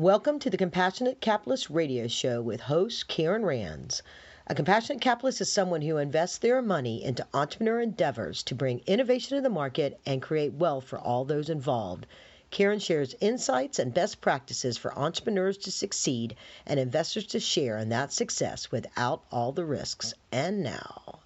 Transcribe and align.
Welcome 0.00 0.38
to 0.38 0.48
the 0.48 0.56
Compassionate 0.56 1.20
Capitalist 1.20 1.68
Radio 1.68 2.08
Show 2.08 2.40
with 2.40 2.62
host 2.62 3.06
Karen 3.06 3.44
Rands. 3.44 4.02
A 4.46 4.54
compassionate 4.54 5.02
capitalist 5.02 5.42
is 5.42 5.52
someone 5.52 5.82
who 5.82 5.98
invests 5.98 6.38
their 6.38 6.62
money 6.62 7.04
into 7.04 7.26
entrepreneur 7.34 7.82
endeavors 7.82 8.42
to 8.44 8.54
bring 8.54 8.80
innovation 8.86 9.36
to 9.36 9.42
the 9.42 9.50
market 9.50 10.00
and 10.06 10.22
create 10.22 10.54
wealth 10.54 10.84
for 10.84 10.98
all 10.98 11.26
those 11.26 11.50
involved. 11.50 12.06
Karen 12.50 12.78
shares 12.78 13.14
insights 13.20 13.78
and 13.78 13.92
best 13.92 14.22
practices 14.22 14.78
for 14.78 14.98
entrepreneurs 14.98 15.58
to 15.58 15.70
succeed 15.70 16.34
and 16.64 16.80
investors 16.80 17.26
to 17.26 17.38
share 17.38 17.76
in 17.76 17.90
that 17.90 18.10
success 18.10 18.70
without 18.70 19.22
all 19.30 19.52
the 19.52 19.66
risks. 19.66 20.14
And 20.32 20.62
now. 20.62 21.18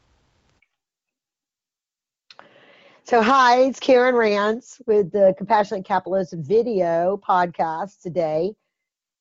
So, 3.04 3.22
hi, 3.22 3.60
it's 3.60 3.78
Karen 3.78 4.16
Rands 4.16 4.82
with 4.84 5.12
the 5.12 5.32
Compassionate 5.38 5.84
Capitalist 5.84 6.32
video 6.32 7.20
podcast 7.24 8.00
today. 8.02 8.56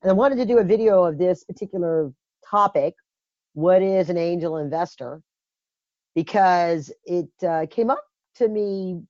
And 0.04 0.12
I 0.12 0.14
wanted 0.14 0.36
to 0.36 0.46
do 0.46 0.60
a 0.60 0.64
video 0.66 1.06
of 1.06 1.18
this 1.18 1.46
particular 1.46 2.12
topic 2.46 2.94
what 3.54 3.82
is 3.82 4.10
an 4.10 4.18
angel 4.18 4.58
investor? 4.58 5.22
Because 6.16 6.92
it 7.06 7.30
uh, 7.48 7.68
came 7.70 7.90
up 7.90 8.04
to 8.36 8.48
me 8.48 9.02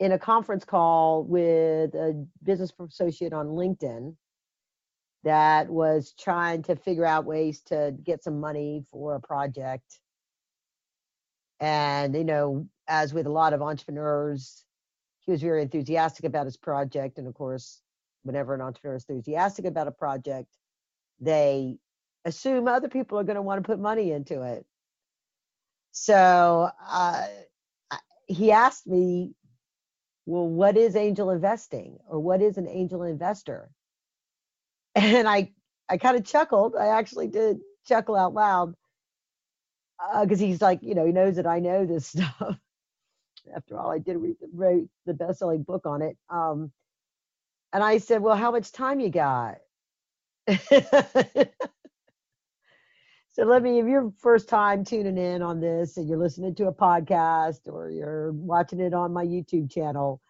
in 0.00 0.12
a 0.12 0.18
conference 0.18 0.64
call 0.64 1.22
with 1.22 1.94
a 1.94 2.26
business 2.42 2.72
associate 2.80 3.32
on 3.32 3.48
LinkedIn 3.48 4.16
that 5.22 5.68
was 5.68 6.14
trying 6.18 6.62
to 6.64 6.74
figure 6.74 7.04
out 7.04 7.24
ways 7.24 7.60
to 7.60 7.94
get 8.02 8.24
some 8.24 8.40
money 8.40 8.84
for 8.90 9.14
a 9.14 9.20
project. 9.20 10.00
And, 11.60 12.16
you 12.16 12.24
know, 12.24 12.66
as 12.88 13.14
with 13.14 13.26
a 13.26 13.30
lot 13.30 13.52
of 13.52 13.62
entrepreneurs, 13.62 14.64
he 15.20 15.30
was 15.30 15.40
very 15.40 15.62
enthusiastic 15.62 16.24
about 16.24 16.46
his 16.46 16.56
project. 16.56 17.18
And 17.18 17.28
of 17.28 17.34
course, 17.34 17.80
whenever 18.22 18.54
an 18.54 18.60
entrepreneur 18.60 18.96
is 18.96 19.04
enthusiastic 19.08 19.64
about 19.64 19.88
a 19.88 19.92
project, 19.92 20.48
they 21.20 21.78
assume 22.24 22.68
other 22.68 22.88
people 22.88 23.18
are 23.18 23.24
going 23.24 23.36
to 23.36 23.42
want 23.42 23.62
to 23.62 23.66
put 23.66 23.78
money 23.78 24.12
into 24.12 24.42
it. 24.42 24.64
So 25.92 26.70
uh, 26.88 27.26
he 28.26 28.52
asked 28.52 28.86
me, 28.86 29.34
well, 30.26 30.48
what 30.48 30.76
is 30.76 30.96
angel 30.96 31.30
investing 31.30 31.98
or 32.08 32.18
what 32.18 32.40
is 32.40 32.56
an 32.56 32.68
angel 32.68 33.02
investor? 33.02 33.70
And 34.94 35.26
I, 35.28 35.50
I 35.88 35.96
kind 35.98 36.16
of 36.16 36.24
chuckled. 36.24 36.76
I 36.76 36.88
actually 36.88 37.28
did 37.28 37.60
chuckle 37.86 38.16
out 38.16 38.34
loud 38.34 38.74
because 40.20 40.40
uh, 40.40 40.44
he's 40.44 40.62
like, 40.62 40.80
you 40.82 40.94
know, 40.94 41.06
he 41.06 41.12
knows 41.12 41.36
that 41.36 41.46
I 41.46 41.60
know 41.60 41.86
this 41.86 42.06
stuff. 42.08 42.58
After 43.54 43.78
all, 43.78 43.90
I 43.90 43.98
did 43.98 44.16
read 44.18 44.36
the, 44.40 44.88
the 45.06 45.14
best-selling 45.14 45.62
book 45.62 45.86
on 45.86 46.02
it. 46.02 46.16
Um, 46.30 46.70
and 47.72 47.82
I 47.82 47.98
said, 47.98 48.22
Well, 48.22 48.36
how 48.36 48.50
much 48.50 48.72
time 48.72 49.00
you 49.00 49.10
got? 49.10 49.58
so 50.48 50.64
let 53.38 53.62
me, 53.62 53.78
if 53.78 53.86
you're 53.86 54.12
first 54.18 54.48
time 54.48 54.84
tuning 54.84 55.18
in 55.18 55.42
on 55.42 55.60
this 55.60 55.96
and 55.96 56.08
you're 56.08 56.18
listening 56.18 56.54
to 56.56 56.66
a 56.66 56.74
podcast 56.74 57.60
or 57.66 57.90
you're 57.90 58.32
watching 58.32 58.80
it 58.80 58.92
on 58.94 59.12
my 59.12 59.24
YouTube 59.24 59.70
channel, 59.70 60.20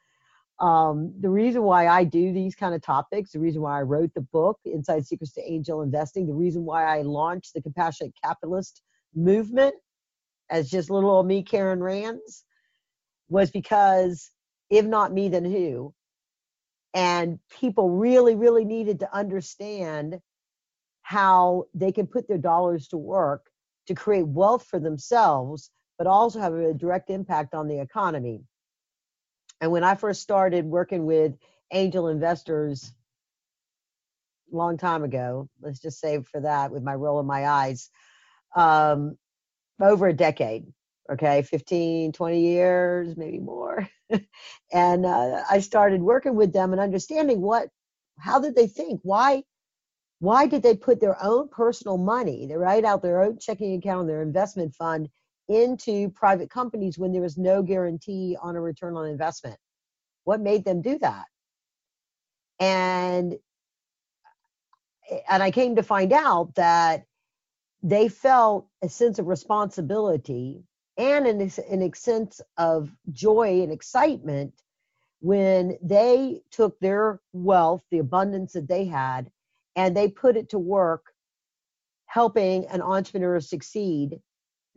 um, 0.61 1.13
the 1.21 1.31
reason 1.31 1.63
why 1.63 1.89
I 1.89 2.05
do 2.05 2.33
these 2.33 2.55
kind 2.55 2.75
of 2.75 2.83
topics, 2.83 3.33
the 3.33 3.41
reason 3.41 3.63
why 3.63 3.79
I 3.79 3.83
wrote 3.83 4.13
the 4.15 4.21
book, 4.21 4.61
Inside 4.65 5.07
Secrets 5.07 5.33
to 5.33 5.43
Angel 5.43 5.83
Investing, 5.83 6.27
the 6.27 6.35
reason 6.35 6.65
why 6.65 6.85
I 6.85 7.03
launched 7.03 7.55
the 7.55 7.63
Compassionate 7.63 8.13
Capitalist 8.23 8.83
movement 9.15 9.75
as 10.51 10.71
just 10.71 10.91
little 10.91 11.11
old 11.11 11.27
me, 11.27 11.43
Karen 11.43 11.83
Rands, 11.83 12.45
was 13.29 13.51
because 13.51 14.31
if 14.71 14.85
not 14.85 15.13
me, 15.13 15.29
then 15.29 15.45
who? 15.45 15.95
And 16.95 17.39
people 17.51 17.91
really 17.91 18.35
really 18.35 18.65
needed 18.65 19.01
to 19.01 19.17
understand 19.17 20.21
how 21.03 21.65
they 21.75 21.93
can 21.93 22.07
put 22.07 22.29
their 22.29 22.39
dollars 22.39 22.89
to 22.89 22.97
work 22.97 23.47
to 23.87 23.95
create 23.95 24.27
wealth 24.27 24.65
for 24.65 24.79
themselves 24.79 25.71
but 25.99 26.07
also 26.07 26.41
have 26.41 26.55
a 26.55 26.75
direct 26.75 27.11
impact 27.11 27.55
on 27.55 27.69
the 27.69 27.79
economy. 27.79 28.43
And 29.61 29.71
when 29.71 29.85
i 29.85 29.95
first 29.95 30.23
started 30.23 30.65
working 30.65 31.07
with 31.07 31.33
angel 31.73 32.09
investors 32.09 32.93
long 34.53 34.77
time 34.77 35.03
ago 35.03 35.49
let's 35.63 35.81
just 35.81 35.99
say 35.99 36.21
for 36.23 36.43
that 36.43 36.71
with 36.71 36.83
my 36.83 36.95
roll 36.95 37.19
of 37.19 37.25
my 37.25 37.47
eyes 37.47 37.89
um, 38.55 39.17
over 39.81 40.09
a 40.09 40.13
decade 40.13 40.67
okay 41.11 41.43
15 41.43 42.13
20 42.13 42.41
years 42.41 43.17
maybe 43.17 43.39
more. 43.39 43.89
And 44.73 45.07
uh, 45.07 45.43
i 45.51 45.61
started 45.61 46.03
working 46.03 46.35
with 46.35 46.53
them 46.53 46.73
and 46.73 46.81
understanding 46.81 47.41
what 47.41 47.69
how 48.19 48.39
did 48.41 48.55
they 48.57 48.67
think? 48.67 49.01
Why 49.03 49.43
why 50.21 50.47
did 50.47 50.63
they 50.63 50.77
put 50.77 51.01
their 51.01 51.23
own 51.23 51.49
personal 51.49 51.99
money 51.99 52.47
they 52.47 52.57
write 52.57 52.85
out 52.85 53.03
their 53.03 53.23
own 53.23 53.39
checking 53.39 53.75
account 53.77 54.07
their 54.09 54.23
investment 54.23 54.75
fund 54.75 55.09
into 55.49 56.11
private 56.11 56.51
companies 56.51 56.99
when 56.99 57.13
there 57.13 57.23
was 57.23 57.37
no 57.39 57.63
guarantee 57.63 58.37
on 58.41 58.57
a 58.57 58.61
return 58.61 58.97
on 58.97 59.07
investment? 59.07 59.57
What 60.25 60.41
made 60.41 60.65
them 60.65 60.83
do 60.83 60.99
that? 61.01 61.27
And 62.61 63.37
and 65.29 65.43
i 65.43 65.51
came 65.51 65.77
to 65.77 65.83
find 65.83 66.13
out 66.13 66.55
that 66.55 67.05
they 67.83 68.09
felt 68.09 68.69
a 68.83 68.89
sense 68.89 69.19
of 69.19 69.27
responsibility 69.27 70.63
and 70.97 71.27
in 71.27 71.41
an, 71.41 71.83
a 71.83 71.97
sense 71.97 72.41
of 72.57 72.91
joy 73.11 73.63
and 73.63 73.73
excitement 73.73 74.53
when 75.21 75.79
they 75.83 76.43
took 76.51 76.79
their 76.81 77.21
wealth, 77.33 77.83
the 77.91 77.99
abundance 77.99 78.53
that 78.53 78.69
they 78.69 78.85
had, 78.85 79.31
and 79.77 79.97
they 79.97 80.09
put 80.09 80.37
it 80.37 80.51
to 80.51 80.59
work 80.59 81.07
helping 82.07 82.67
an 82.67 82.83
entrepreneur 82.83 83.41
succeed 83.41 84.21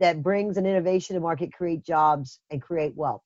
that 0.00 0.22
brings 0.22 0.56
an 0.56 0.66
innovation 0.66 1.14
to 1.14 1.20
market, 1.20 1.52
create 1.52 1.84
jobs, 1.84 2.40
and 2.50 2.62
create 2.62 2.96
wealth. 2.96 3.22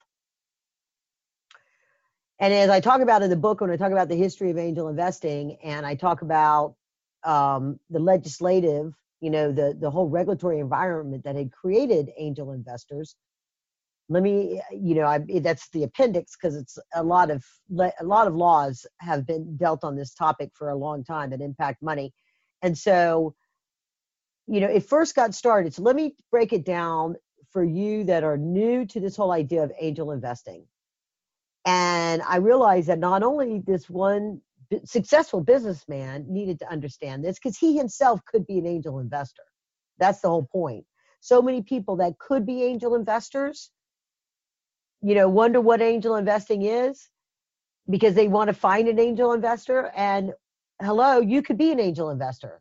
And 2.38 2.54
as 2.54 2.70
I 2.70 2.80
talk 2.80 3.02
about 3.02 3.22
in 3.22 3.30
the 3.30 3.36
book, 3.36 3.60
when 3.60 3.70
I 3.70 3.76
talk 3.76 3.92
about 3.92 4.08
the 4.08 4.16
history 4.16 4.50
of 4.50 4.58
angel 4.58 4.88
investing, 4.88 5.58
and 5.62 5.84
I 5.84 5.94
talk 5.94 6.22
about 6.22 6.74
um, 7.22 7.78
the 7.90 7.98
legislative 7.98 8.94
you 9.20 9.30
know 9.30 9.52
the 9.52 9.76
the 9.78 9.90
whole 9.90 10.08
regulatory 10.08 10.58
environment 10.60 11.24
that 11.24 11.36
had 11.36 11.52
created 11.52 12.10
angel 12.18 12.52
investors. 12.52 13.14
Let 14.08 14.22
me 14.22 14.60
you 14.72 14.94
know 14.94 15.04
I, 15.06 15.20
that's 15.40 15.68
the 15.70 15.84
appendix 15.84 16.36
because 16.36 16.56
it's 16.56 16.78
a 16.94 17.02
lot 17.02 17.30
of 17.30 17.44
a 17.78 18.04
lot 18.04 18.26
of 18.26 18.34
laws 18.34 18.86
have 18.98 19.26
been 19.26 19.56
dealt 19.56 19.84
on 19.84 19.96
this 19.96 20.14
topic 20.14 20.50
for 20.54 20.70
a 20.70 20.76
long 20.76 21.04
time 21.04 21.30
that 21.30 21.40
impact 21.40 21.82
money. 21.82 22.12
And 22.62 22.76
so 22.76 23.34
you 24.46 24.60
know 24.60 24.68
it 24.68 24.84
first 24.88 25.14
got 25.14 25.34
started. 25.34 25.74
So 25.74 25.82
let 25.82 25.96
me 25.96 26.16
break 26.30 26.52
it 26.52 26.64
down 26.64 27.16
for 27.52 27.64
you 27.64 28.04
that 28.04 28.24
are 28.24 28.38
new 28.38 28.86
to 28.86 29.00
this 29.00 29.16
whole 29.16 29.32
idea 29.32 29.62
of 29.62 29.72
angel 29.80 30.12
investing. 30.12 30.66
And 31.66 32.22
i 32.22 32.36
realized 32.36 32.88
that 32.88 32.98
not 32.98 33.22
only 33.22 33.60
this 33.66 33.90
one 33.90 34.40
successful 34.84 35.40
businessman 35.40 36.26
needed 36.28 36.58
to 36.60 36.70
understand 36.70 37.24
this 37.24 37.38
because 37.38 37.58
he 37.58 37.76
himself 37.76 38.20
could 38.26 38.46
be 38.46 38.58
an 38.58 38.66
angel 38.66 39.00
investor. 39.00 39.42
That's 39.98 40.20
the 40.20 40.28
whole 40.28 40.48
point. 40.50 40.84
So 41.20 41.42
many 41.42 41.62
people 41.62 41.96
that 41.96 42.18
could 42.18 42.46
be 42.46 42.62
angel 42.62 42.94
investors, 42.94 43.70
you 45.02 45.14
know, 45.14 45.28
wonder 45.28 45.60
what 45.60 45.82
angel 45.82 46.16
investing 46.16 46.62
is 46.62 47.08
because 47.88 48.14
they 48.14 48.28
want 48.28 48.48
to 48.48 48.54
find 48.54 48.88
an 48.88 48.98
angel 48.98 49.32
investor. 49.32 49.90
And 49.96 50.32
hello, 50.80 51.20
you 51.20 51.42
could 51.42 51.58
be 51.58 51.72
an 51.72 51.80
angel 51.80 52.10
investor. 52.10 52.60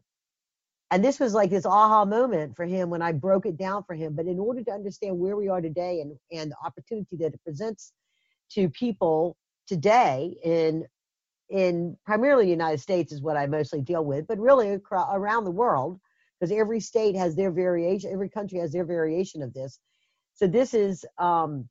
And 0.91 1.03
this 1.03 1.19
was 1.19 1.33
like 1.33 1.51
this 1.51 1.65
aha 1.65 2.03
moment 2.03 2.55
for 2.55 2.65
him 2.65 2.89
when 2.89 3.01
I 3.01 3.11
broke 3.11 3.45
it 3.45 3.57
down 3.57 3.83
for 3.83 3.93
him. 3.93 4.15
But 4.15 4.25
in 4.25 4.39
order 4.39 4.63
to 4.63 4.71
understand 4.71 5.19
where 5.19 5.37
we 5.37 5.47
are 5.47 5.61
today 5.61 6.01
and, 6.01 6.17
and 6.31 6.51
the 6.51 6.55
opportunity 6.65 7.15
that 7.17 7.33
it 7.33 7.43
presents 7.43 7.93
to 8.53 8.69
people 8.69 9.37
today 9.67 10.35
in 10.43 10.85
in 11.49 11.97
primarily 12.05 12.45
the 12.45 12.51
United 12.51 12.79
States 12.79 13.11
is 13.11 13.21
what 13.21 13.37
I 13.37 13.47
mostly 13.47 13.81
deal 13.81 14.05
with, 14.05 14.27
but 14.27 14.37
really 14.37 14.71
across, 14.71 15.09
around 15.13 15.45
the 15.45 15.51
world, 15.51 15.99
because 16.39 16.51
every 16.51 16.79
state 16.79 17.15
has 17.15 17.35
their 17.35 17.51
variation, 17.51 18.11
every 18.11 18.29
country 18.29 18.59
has 18.59 18.71
their 18.71 18.85
variation 18.85 19.41
of 19.41 19.53
this. 19.53 19.79
So 20.35 20.47
this 20.47 20.73
is 20.73 21.05
um, 21.17 21.67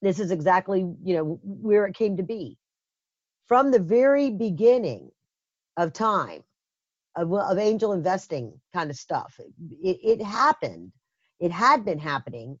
this 0.00 0.20
is 0.20 0.30
exactly 0.30 0.80
you 1.02 1.16
know 1.16 1.40
where 1.42 1.86
it 1.86 1.94
came 1.94 2.16
to 2.16 2.22
be 2.22 2.56
from 3.46 3.70
the 3.70 3.78
very 3.78 4.30
beginning 4.30 5.10
of 5.76 5.92
time 5.92 6.42
of, 7.16 7.32
of 7.32 7.58
angel 7.58 7.92
investing 7.92 8.52
kind 8.72 8.90
of 8.90 8.96
stuff. 8.96 9.38
It, 9.82 9.98
it 10.02 10.22
happened. 10.22 10.92
It 11.40 11.50
had 11.50 11.84
been 11.84 11.98
happening 11.98 12.58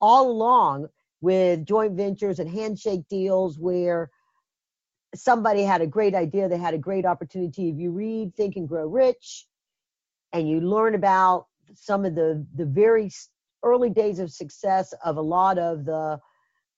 all 0.00 0.30
along 0.30 0.88
with 1.20 1.64
joint 1.64 1.94
ventures 1.94 2.38
and 2.38 2.50
handshake 2.50 3.08
deals 3.08 3.58
where 3.58 4.10
somebody 5.18 5.62
had 5.62 5.80
a 5.80 5.86
great 5.86 6.14
idea, 6.14 6.48
they 6.48 6.58
had 6.58 6.74
a 6.74 6.78
great 6.78 7.04
opportunity. 7.04 7.68
If 7.68 7.76
you 7.76 7.90
read 7.90 8.34
Think 8.34 8.56
and 8.56 8.68
Grow 8.68 8.86
Rich 8.86 9.46
and 10.32 10.48
you 10.48 10.60
learn 10.60 10.94
about 10.94 11.46
some 11.74 12.04
of 12.04 12.14
the, 12.14 12.46
the 12.54 12.66
very 12.66 13.10
early 13.62 13.90
days 13.90 14.18
of 14.18 14.30
success 14.30 14.94
of 15.04 15.16
a 15.16 15.22
lot 15.22 15.58
of 15.58 15.84
the 15.84 16.18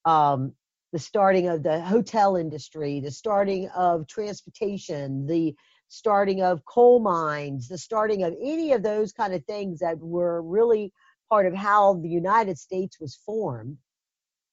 um, 0.05 0.55
the 0.93 0.99
starting 0.99 1.49
of 1.49 1.63
the 1.63 1.81
hotel 1.83 2.37
industry, 2.37 3.01
the 3.01 3.11
starting 3.11 3.69
of 3.71 4.07
transportation, 4.07 5.27
the 5.27 5.55
starting 5.89 6.43
of 6.43 6.65
coal 6.65 6.99
mines, 7.01 7.69
the 7.69 7.77
starting 7.77 8.23
of 8.23 8.35
any 8.43 8.73
of 8.73 8.83
those 8.83 9.13
kind 9.13 9.35
of 9.35 9.45
things 9.45 9.81
that 9.81 9.99
were 9.99 10.41
really 10.41 10.93
part 11.29 11.47
of 11.47 11.55
how 11.55 11.95
the 11.95 12.09
United 12.09 12.59
States 12.59 12.99
was 13.01 13.17
formed. 13.17 13.77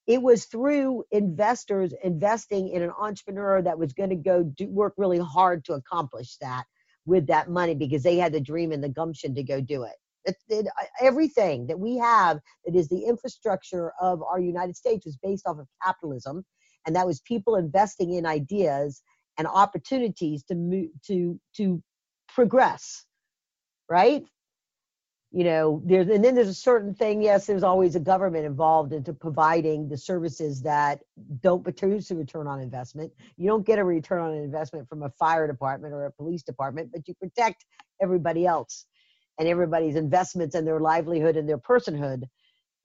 It 0.08 0.22
was 0.22 0.46
through 0.46 1.04
investors 1.12 1.94
investing 2.04 2.70
in 2.70 2.82
an 2.84 2.92
entrepreneur 3.00 3.62
that 3.62 3.78
was 3.78 3.94
going 3.94 4.12
to 4.12 4.16
go 4.16 4.44
do, 4.44 4.68
work 4.70 4.94
really 4.98 5.20
hard 5.20 5.66
to 5.66 5.74
accomplish 5.74 6.38
that 6.42 6.66
with 7.06 7.28
that 7.28 7.50
money 7.50 7.76
because 7.76 8.04
they 8.04 8.18
had 8.18 8.34
the 8.34 8.40
dream 8.40 8.72
and 8.72 8.84
the 8.84 8.90
gumption 8.90 9.34
to 9.36 9.44
go 9.44 9.62
do 9.62 9.84
it. 9.84 9.96
It, 10.26 10.36
it, 10.50 10.68
everything 11.02 11.68
that 11.68 11.80
we 11.80 11.98
have 11.98 12.40
that 12.66 12.76
is 12.76 12.88
the 12.90 13.06
infrastructure 13.06 13.94
of 14.02 14.24
our 14.24 14.40
United 14.40 14.76
States 14.76 15.06
was 15.06 15.18
based 15.22 15.48
off 15.48 15.60
of 15.60 15.68
capitalism, 15.84 16.44
and 16.86 16.96
that 16.96 17.06
was 17.06 17.22
people 17.22 17.56
investing 17.56 18.14
in 18.14 18.26
ideas 18.26 19.02
and 19.38 19.48
opportunities 19.48 20.44
to 20.46 20.56
move 20.56 20.90
to 21.08 21.40
to 21.58 21.82
progress, 22.28 23.06
right? 23.90 24.24
You 25.36 25.44
know, 25.44 25.82
there's 25.84 26.08
and 26.08 26.24
then 26.24 26.34
there's 26.34 26.48
a 26.48 26.54
certain 26.54 26.96
thing. 26.96 27.22
Yes, 27.22 27.46
there's 27.46 27.62
always 27.62 27.98
a 27.98 28.00
government 28.00 28.46
involved 28.46 28.94
into 28.94 29.14
providing 29.14 29.90
the 29.90 29.98
services 29.98 30.62
that 30.62 31.02
don't 31.42 31.62
produce 31.62 32.10
a 32.10 32.16
return 32.16 32.48
on 32.48 32.62
investment. 32.62 33.12
You 33.36 33.48
don't 33.50 33.66
get 33.66 33.78
a 33.78 33.84
return 33.84 34.22
on 34.22 34.34
investment 34.34 34.88
from 34.88 35.04
a 35.04 35.10
fire 35.10 35.46
department 35.46 35.94
or 35.94 36.06
a 36.06 36.12
police 36.12 36.42
department, 36.42 36.90
but 36.94 37.06
you 37.06 37.16
protect 37.16 37.66
everybody 38.02 38.46
else 38.46 38.86
and 39.38 39.50
everybody's 39.50 39.96
investments 39.96 40.56
and 40.56 40.66
their 40.66 40.80
livelihood 40.80 41.36
and 41.36 41.50
their 41.50 41.58
personhood 41.58 42.24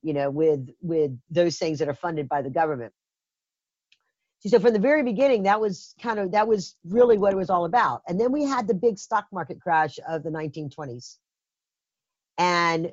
you 0.02 0.12
know 0.12 0.30
with 0.30 0.68
with 0.80 1.16
those 1.30 1.58
things 1.58 1.78
that 1.78 1.88
are 1.88 1.94
funded 1.94 2.28
by 2.28 2.42
the 2.42 2.50
government 2.50 2.92
so 4.46 4.58
from 4.58 4.72
the 4.72 4.78
very 4.78 5.02
beginning 5.02 5.42
that 5.42 5.60
was 5.60 5.94
kind 6.00 6.18
of 6.18 6.32
that 6.32 6.48
was 6.48 6.76
really 6.84 7.18
what 7.18 7.32
it 7.32 7.36
was 7.36 7.50
all 7.50 7.64
about 7.64 8.02
and 8.08 8.18
then 8.18 8.32
we 8.32 8.42
had 8.42 8.66
the 8.66 8.74
big 8.74 8.98
stock 8.98 9.26
market 9.32 9.60
crash 9.60 9.98
of 10.08 10.22
the 10.22 10.30
1920s 10.30 11.18
and 12.38 12.92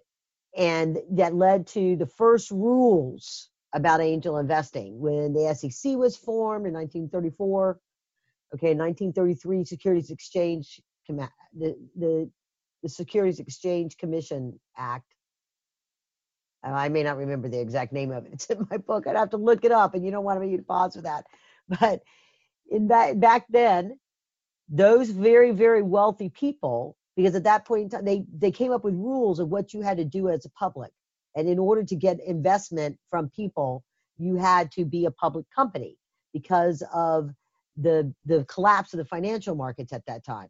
and 0.57 0.98
that 1.12 1.36
led 1.36 1.68
to 1.68 1.95
the 1.95 2.06
first 2.06 2.51
rules 2.51 3.50
about 3.74 4.01
angel 4.01 4.38
investing 4.38 5.00
when 5.00 5.34
the 5.34 5.54
SEC 5.54 5.95
was 5.95 6.18
formed 6.18 6.66
in 6.66 6.74
1934 6.74 7.80
okay 8.54 8.74
1933 8.74 9.66
securities 9.66 10.10
exchange 10.10 10.81
the 11.07 11.75
the 11.95 12.30
the 12.84 12.89
Securities 12.89 13.39
Exchange 13.39 13.98
Commission 13.98 14.60
Act. 14.78 15.13
Uh, 16.66 16.72
I 16.72 16.89
may 16.89 17.04
not 17.04 17.18
remember 17.18 17.50
the 17.50 17.60
exact 17.60 17.92
name 17.94 18.12
of 18.12 18.25
it. 18.25 18.34
It's 18.34 18.45
in 18.48 18.68
my 18.69 18.78
book. 18.78 19.07
I'd 19.07 19.16
have 19.16 19.31
to 19.31 19.38
look 19.38 19.66
it 19.66 19.72
up, 19.72 19.94
and 19.94 20.06
you 20.06 20.12
don't 20.12 20.24
want 20.24 20.39
me 20.42 20.56
to 20.57 20.63
pause 20.63 20.95
for 20.95 21.01
that. 21.01 21.25
But 21.81 22.01
in 22.69 22.88
that 22.88 23.19
back 23.19 23.45
then, 23.50 24.00
those 24.69 25.10
very 25.10 25.51
very 25.51 25.81
wealthy 25.81 26.30
people, 26.30 26.95
because 27.18 27.36
at 27.36 27.44
that 27.44 27.66
point 27.66 27.84
in 27.84 27.90
time 27.90 28.06
they 28.06 28.24
they 28.38 28.52
came 28.52 28.72
up 28.72 28.86
with 28.86 28.94
rules 28.94 29.40
of 29.40 29.50
what 29.50 29.74
you 29.74 29.81
had 29.81 29.98
to 29.98 30.06
do 30.06 30.30
as 30.30 30.46
a 30.46 30.50
public, 30.52 30.92
and 31.36 31.50
in 31.50 31.60
order 31.60 31.84
to 31.84 31.96
get 31.98 32.19
investment 32.25 32.98
from 33.10 33.30
people, 33.36 33.84
you 34.18 34.38
had 34.38 34.72
to 34.74 34.86
be 34.86 35.06
a 35.06 35.12
public 35.12 35.46
company 35.54 35.98
because 36.34 36.81
of 36.94 37.31
the 37.75 38.14
the 38.25 38.46
collapse 38.46 38.94
of 38.94 39.00
the 39.00 39.06
financial 39.06 39.56
markets 39.56 39.92
at 39.92 40.06
that 40.08 40.24
time. 40.24 40.50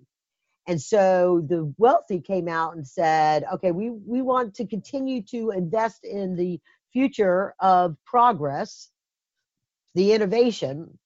And 0.67 0.81
so 0.81 1.45
the 1.47 1.73
wealthy 1.77 2.19
came 2.19 2.49
out 2.49 2.75
and 2.75 2.85
said, 2.85 3.45
okay, 3.53 3.71
we, 3.71 3.89
we 3.89 4.21
want 4.21 4.53
to 4.55 4.67
continue 4.67 5.21
to 5.31 5.51
invest 5.51 6.03
in 6.03 6.35
the 6.35 6.59
future 6.91 7.55
of 7.61 7.95
progress, 8.05 8.89
the 9.95 10.11
innovation. 10.11 10.99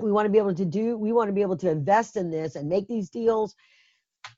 We 0.00 0.10
want 0.10 0.26
to 0.26 0.32
be 0.32 0.38
able 0.38 0.54
to 0.54 0.64
do, 0.64 0.98
we 0.98 1.12
want 1.12 1.28
to 1.28 1.32
be 1.32 1.42
able 1.42 1.56
to 1.58 1.70
invest 1.70 2.16
in 2.16 2.30
this 2.30 2.56
and 2.56 2.68
make 2.68 2.88
these 2.88 3.08
deals. 3.08 3.54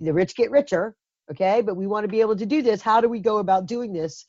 The 0.01 0.13
rich 0.13 0.35
get 0.35 0.51
richer, 0.51 0.95
okay? 1.31 1.61
But 1.61 1.77
we 1.77 1.87
want 1.87 2.05
to 2.05 2.09
be 2.09 2.21
able 2.21 2.37
to 2.37 2.47
do 2.47 2.63
this. 2.63 2.81
How 2.83 3.01
do 3.01 3.09
we 3.09 3.21
go 3.21 3.39
about 3.39 3.67
doing 3.67 3.93
this 3.93 4.27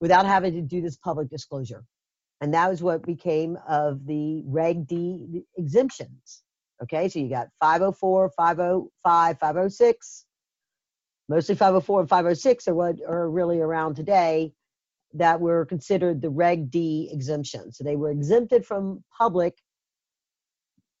without 0.00 0.26
having 0.26 0.52
to 0.54 0.62
do 0.62 0.80
this 0.80 0.96
public 0.96 1.30
disclosure? 1.30 1.84
And 2.40 2.52
that 2.52 2.68
was 2.68 2.82
what 2.82 3.06
became 3.06 3.56
of 3.68 4.04
the 4.06 4.42
Reg 4.46 4.86
D 4.86 5.44
exemptions. 5.56 6.42
Okay, 6.82 7.08
so 7.08 7.20
you 7.20 7.28
got 7.28 7.48
504, 7.60 8.30
505, 8.36 9.38
506. 9.38 10.26
Mostly 11.28 11.54
504 11.54 12.00
and 12.00 12.08
506 12.08 12.68
are 12.68 12.74
what 12.74 12.96
are 13.08 13.30
really 13.30 13.60
around 13.60 13.94
today 13.94 14.52
that 15.14 15.40
were 15.40 15.64
considered 15.64 16.20
the 16.20 16.28
Reg 16.28 16.70
D 16.70 17.08
exemption. 17.10 17.72
So 17.72 17.84
they 17.84 17.96
were 17.96 18.10
exempted 18.10 18.66
from 18.66 19.02
public 19.16 19.56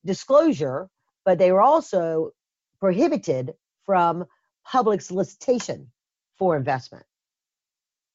disclosure, 0.06 0.88
but 1.24 1.38
they 1.38 1.52
were 1.52 1.60
also 1.60 2.30
prohibited 2.80 3.54
from 3.84 4.24
public 4.64 5.00
solicitation 5.00 5.90
for 6.38 6.56
investment. 6.56 7.04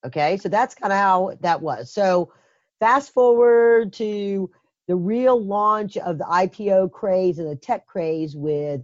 Okay, 0.06 0.38
so 0.38 0.50
that's 0.50 0.76
kind 0.76 0.94
of 0.94 1.00
how 1.00 1.38
that 1.42 1.62
was. 1.62 1.92
So 1.92 2.32
fast 2.80 3.14
forward 3.14 3.94
to 3.94 4.50
the 4.88 4.96
real 4.96 5.44
launch 5.44 5.98
of 5.98 6.18
the 6.18 6.24
IPO 6.24 6.92
craze 6.92 7.38
and 7.38 7.50
the 7.50 7.56
tech 7.56 7.86
craze 7.86 8.36
with 8.36 8.82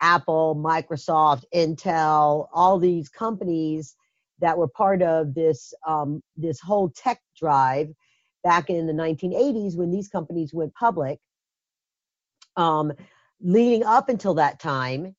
Apple, 0.00 0.54
Microsoft, 0.56 1.44
Intel, 1.54 2.48
all 2.52 2.78
these 2.78 3.08
companies 3.08 3.96
that 4.40 4.56
were 4.56 4.68
part 4.68 5.02
of 5.02 5.34
this 5.34 5.74
um, 5.86 6.22
this 6.36 6.60
whole 6.60 6.90
tech 6.90 7.20
drive 7.36 7.88
back 8.42 8.70
in 8.70 8.86
the 8.86 8.92
1980s 8.92 9.76
when 9.76 9.90
these 9.90 10.08
companies 10.08 10.54
went 10.54 10.74
public. 10.74 11.18
Um, 12.56 12.92
leading 13.40 13.84
up 13.84 14.08
until 14.08 14.34
that 14.34 14.60
time, 14.60 15.14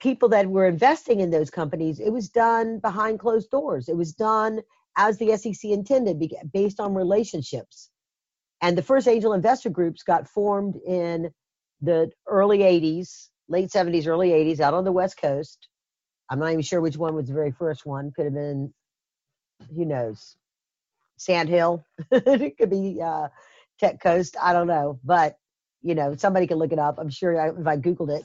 people 0.00 0.28
that 0.28 0.48
were 0.48 0.66
investing 0.66 1.20
in 1.20 1.30
those 1.30 1.50
companies, 1.50 2.00
it 2.00 2.10
was 2.10 2.28
done 2.28 2.78
behind 2.80 3.18
closed 3.18 3.50
doors. 3.50 3.88
It 3.88 3.96
was 3.96 4.12
done 4.12 4.60
as 4.96 5.18
the 5.18 5.36
SEC 5.36 5.70
intended, 5.70 6.22
based 6.52 6.80
on 6.80 6.94
relationships. 6.94 7.90
And 8.60 8.78
the 8.78 8.82
first 8.82 9.08
angel 9.08 9.32
investor 9.32 9.70
groups 9.70 10.02
got 10.02 10.28
formed 10.28 10.76
in 10.86 11.30
the 11.80 12.10
early 12.28 12.58
80s, 12.58 13.28
late 13.48 13.70
70s, 13.70 14.06
early 14.06 14.30
80s, 14.30 14.60
out 14.60 14.74
on 14.74 14.84
the 14.84 14.92
West 14.92 15.20
Coast. 15.20 15.68
I'm 16.30 16.38
not 16.38 16.50
even 16.50 16.62
sure 16.62 16.80
which 16.80 16.96
one 16.96 17.14
was 17.14 17.28
the 17.28 17.34
very 17.34 17.50
first 17.50 17.84
one. 17.84 18.12
Could 18.14 18.26
have 18.26 18.34
been, 18.34 18.72
who 19.74 19.84
knows, 19.84 20.36
Sand 21.16 21.48
Hill. 21.48 21.84
it 22.10 22.56
could 22.56 22.70
be 22.70 23.00
uh, 23.02 23.28
Tech 23.78 24.00
Coast. 24.00 24.36
I 24.40 24.52
don't 24.52 24.66
know. 24.66 24.98
But, 25.04 25.36
you 25.82 25.94
know, 25.94 26.14
somebody 26.16 26.46
can 26.46 26.58
look 26.58 26.72
it 26.72 26.78
up. 26.78 26.98
I'm 26.98 27.10
sure 27.10 27.38
I, 27.38 27.48
if 27.48 27.66
I 27.66 27.76
Googled 27.76 28.18
it, 28.18 28.24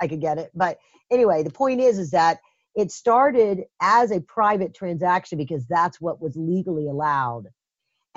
I 0.00 0.08
could 0.08 0.20
get 0.20 0.38
it. 0.38 0.50
But 0.54 0.78
anyway, 1.10 1.42
the 1.42 1.50
point 1.50 1.80
is, 1.80 1.98
is 1.98 2.10
that 2.12 2.38
it 2.74 2.90
started 2.92 3.64
as 3.80 4.10
a 4.10 4.20
private 4.20 4.74
transaction 4.74 5.38
because 5.38 5.66
that's 5.66 6.00
what 6.00 6.20
was 6.20 6.36
legally 6.36 6.88
allowed 6.88 7.46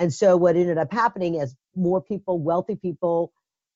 and 0.00 0.12
so 0.12 0.36
what 0.36 0.56
ended 0.56 0.78
up 0.78 0.92
happening 0.92 1.36
is 1.36 1.54
more 1.76 2.02
people, 2.02 2.40
wealthy 2.40 2.74
people, 2.74 3.32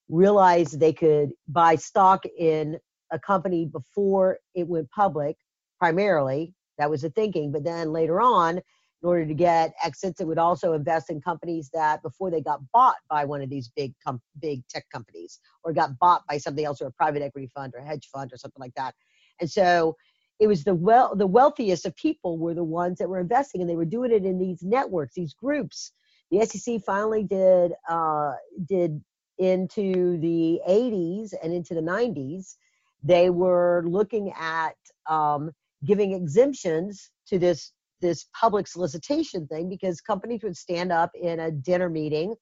realized 0.08 0.80
they 0.80 0.92
could 0.92 1.32
buy 1.46 1.76
stock 1.76 2.25
in 2.38 2.78
a 3.12 3.18
company 3.18 3.66
before 3.66 4.38
it 4.54 4.66
went 4.66 4.90
public, 4.90 5.37
primarily. 5.78 6.54
That 6.78 6.90
was 6.90 7.02
the 7.02 7.11
thinking. 7.11 7.52
But 7.52 7.64
then 7.64 7.92
later 7.92 8.23
on, 8.23 8.62
in 9.04 9.08
order 9.08 9.26
to 9.26 9.34
get 9.34 9.73
exits, 9.84 10.20
it 10.20 10.26
would 10.26 10.38
also 10.38 10.73
invest 10.73 11.11
in 11.11 11.20
companies 11.20 11.70
that 11.73 12.02
before 12.02 12.30
they 12.30 12.40
got 12.40 12.61
bought 12.73 12.96
by 13.08 13.25
one 13.25 13.42
of 13.42 13.50
these 13.50 13.70
big 13.76 13.94
com- 14.04 14.23
big 14.40 14.66
tech 14.68 14.87
companies 14.90 15.38
or 15.62 15.73
got 15.73 15.96
bought 15.99 16.23
by 16.26 16.38
something 16.38 16.64
else 16.64 16.80
or 16.80 16.87
a 16.87 16.92
private 16.92 17.23
equity 17.23 17.49
fund 17.54 17.73
or 17.76 17.80
a 17.80 17.87
hedge 17.87 18.08
fund 18.12 18.32
or 18.32 18.37
something 18.37 18.61
like 18.61 18.75
that. 18.75 18.94
And 19.40 19.50
so 19.50 19.94
it 20.40 20.49
was 20.49 20.64
the 20.64 20.75
well 20.75 21.14
the 21.14 21.26
wealthiest 21.26 21.87
of 21.87 21.94
people 21.94 22.38
were 22.38 22.54
the 22.54 22.64
ones 22.64 22.99
that 22.99 23.08
were 23.08 23.20
investing 23.20 23.61
and 23.61 23.70
they 23.70 23.76
were 23.76 23.84
doing 23.84 24.11
it 24.11 24.25
in 24.25 24.38
these 24.38 24.62
networks, 24.62 25.14
these 25.14 25.34
groups 25.34 25.92
the 26.30 26.44
SEC 26.44 26.82
finally 26.84 27.23
did 27.23 27.73
uh, 27.88 28.32
did 28.66 29.02
into 29.38 30.18
the 30.18 30.61
80s 30.68 31.34
and 31.42 31.52
into 31.52 31.75
the 31.75 31.80
90s. 31.80 32.54
They 33.02 33.30
were 33.30 33.84
looking 33.87 34.32
at 34.38 34.76
um, 35.08 35.50
giving 35.84 36.12
exemptions 36.12 37.11
to 37.26 37.38
this 37.38 37.73
this 38.00 38.26
public 38.38 38.66
solicitation 38.66 39.46
thing 39.46 39.68
because 39.68 40.00
companies 40.00 40.42
would 40.42 40.56
stand 40.56 40.92
up 40.92 41.10
in 41.20 41.40
a 41.40 41.50
dinner 41.50 41.88
meeting 41.88 42.34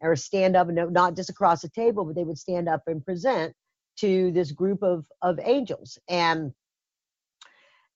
or 0.00 0.16
stand 0.16 0.56
up 0.56 0.68
not 0.68 1.16
just 1.16 1.30
across 1.30 1.62
the 1.62 1.68
table, 1.68 2.04
but 2.04 2.14
they 2.14 2.24
would 2.24 2.38
stand 2.38 2.68
up 2.68 2.82
and 2.86 3.04
present 3.04 3.54
to 3.96 4.32
this 4.32 4.52
group 4.52 4.82
of 4.82 5.06
of 5.22 5.38
angels. 5.42 5.98
And 6.08 6.52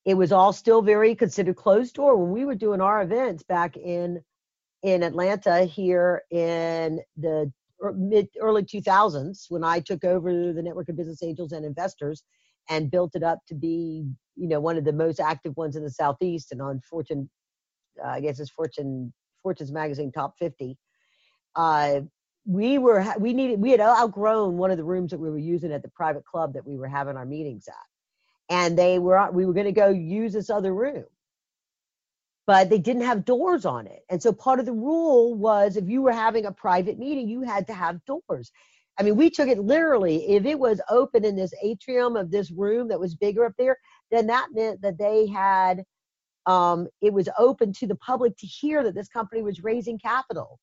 it 0.04 0.14
was 0.14 0.32
all 0.32 0.52
still 0.52 0.80
very 0.80 1.14
considered 1.14 1.56
closed 1.56 1.94
door. 1.94 2.16
When 2.16 2.32
we 2.32 2.44
were 2.44 2.54
doing 2.54 2.80
our 2.80 3.02
events 3.02 3.42
back 3.42 3.76
in 3.76 4.22
in 4.82 5.02
Atlanta 5.02 5.64
here 5.64 6.22
in 6.30 7.00
the 7.16 7.52
mid 7.94 8.28
early 8.40 8.62
2000s 8.62 9.46
when 9.48 9.64
I 9.64 9.80
took 9.80 10.04
over 10.04 10.52
the 10.52 10.62
network 10.62 10.88
of 10.88 10.96
business 10.96 11.22
angels 11.22 11.52
and 11.52 11.64
investors 11.64 12.22
and 12.68 12.90
built 12.90 13.14
it 13.14 13.22
up 13.22 13.38
to 13.48 13.54
be 13.54 14.06
you 14.38 14.48
know 14.48 14.60
one 14.60 14.76
of 14.76 14.84
the 14.84 14.92
most 14.92 15.20
active 15.20 15.56
ones 15.56 15.76
in 15.76 15.82
the 15.82 15.90
southeast 15.90 16.52
and 16.52 16.62
on 16.62 16.80
Fortune 16.80 17.28
uh, 18.04 18.08
I 18.08 18.20
guess 18.20 18.40
it's 18.40 18.50
Fortune 18.50 19.12
Fortune's 19.42 19.72
magazine 19.72 20.12
top 20.12 20.34
50 20.38 20.76
uh, 21.56 22.00
we 22.48 22.78
were 22.78 23.04
we 23.18 23.34
needed 23.34 23.60
we 23.60 23.70
had 23.70 23.80
outgrown 23.80 24.56
one 24.56 24.70
of 24.70 24.78
the 24.78 24.84
rooms 24.84 25.10
that 25.10 25.18
we 25.18 25.28
were 25.28 25.38
using 25.38 25.70
at 25.70 25.82
the 25.82 25.90
private 25.90 26.24
club 26.24 26.54
that 26.54 26.66
we 26.66 26.76
were 26.76 26.88
having 26.88 27.16
our 27.16 27.26
meetings 27.26 27.68
at. 27.68 27.74
And 28.54 28.78
they 28.78 28.98
were 28.98 29.30
we 29.30 29.44
were 29.44 29.52
going 29.52 29.66
to 29.66 29.72
go 29.72 29.90
use 29.90 30.32
this 30.32 30.48
other 30.48 30.74
room. 30.74 31.04
But 32.46 32.70
they 32.70 32.78
didn't 32.78 33.02
have 33.02 33.26
doors 33.26 33.66
on 33.66 33.86
it. 33.86 34.02
And 34.08 34.22
so 34.22 34.32
part 34.32 34.60
of 34.60 34.64
the 34.64 34.72
rule 34.72 35.34
was 35.34 35.76
if 35.76 35.86
you 35.86 36.00
were 36.00 36.12
having 36.12 36.46
a 36.46 36.52
private 36.52 36.98
meeting 36.98 37.28
you 37.28 37.42
had 37.42 37.66
to 37.66 37.74
have 37.74 38.02
doors. 38.06 38.50
I 38.98 39.02
mean 39.02 39.16
we 39.16 39.28
took 39.28 39.48
it 39.48 39.58
literally 39.58 40.30
if 40.30 40.46
it 40.46 40.58
was 40.58 40.80
open 40.88 41.26
in 41.26 41.36
this 41.36 41.52
atrium 41.62 42.16
of 42.16 42.30
this 42.30 42.50
room 42.50 42.88
that 42.88 42.98
was 42.98 43.14
bigger 43.14 43.44
up 43.44 43.52
there 43.58 43.76
then 44.10 44.26
that 44.28 44.48
meant 44.52 44.82
that 44.82 44.98
they 44.98 45.26
had 45.26 45.84
um, 46.46 46.88
it 47.02 47.12
was 47.12 47.28
open 47.38 47.72
to 47.74 47.86
the 47.86 47.96
public 47.96 48.36
to 48.38 48.46
hear 48.46 48.82
that 48.82 48.94
this 48.94 49.08
company 49.08 49.42
was 49.42 49.62
raising 49.62 49.98
capital. 49.98 50.58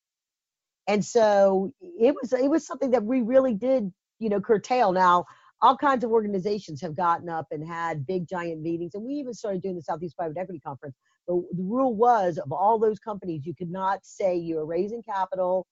And 0.87 1.05
so 1.05 1.71
it 1.81 2.13
was 2.13 2.33
it 2.33 2.49
was 2.49 2.65
something 2.65 2.91
that 2.91 3.03
we 3.03 3.21
really 3.21 3.53
did 3.53 3.91
you 4.19 4.29
know 4.29 4.41
curtail. 4.41 4.91
Now 4.91 5.25
all 5.61 5.77
kinds 5.77 6.03
of 6.03 6.11
organizations 6.11 6.81
have 6.81 6.95
gotten 6.95 7.29
up 7.29 7.47
and 7.51 7.65
had 7.65 8.05
big 8.05 8.27
giant 8.27 8.61
meetings 8.61 8.93
and 8.93 9.03
we 9.03 9.13
even 9.13 9.33
started 9.33 9.61
doing 9.61 9.75
the 9.75 9.81
southeast 9.81 10.17
private 10.17 10.37
equity 10.37 10.59
conference. 10.59 10.95
But 11.27 11.37
the 11.55 11.63
rule 11.63 11.95
was 11.95 12.37
of 12.37 12.51
all 12.51 12.77
those 12.77 12.99
companies 12.99 13.45
you 13.45 13.55
could 13.55 13.71
not 13.71 13.99
say 14.03 14.35
you 14.35 14.55
were 14.55 14.65
raising 14.65 15.01
capital 15.01 15.65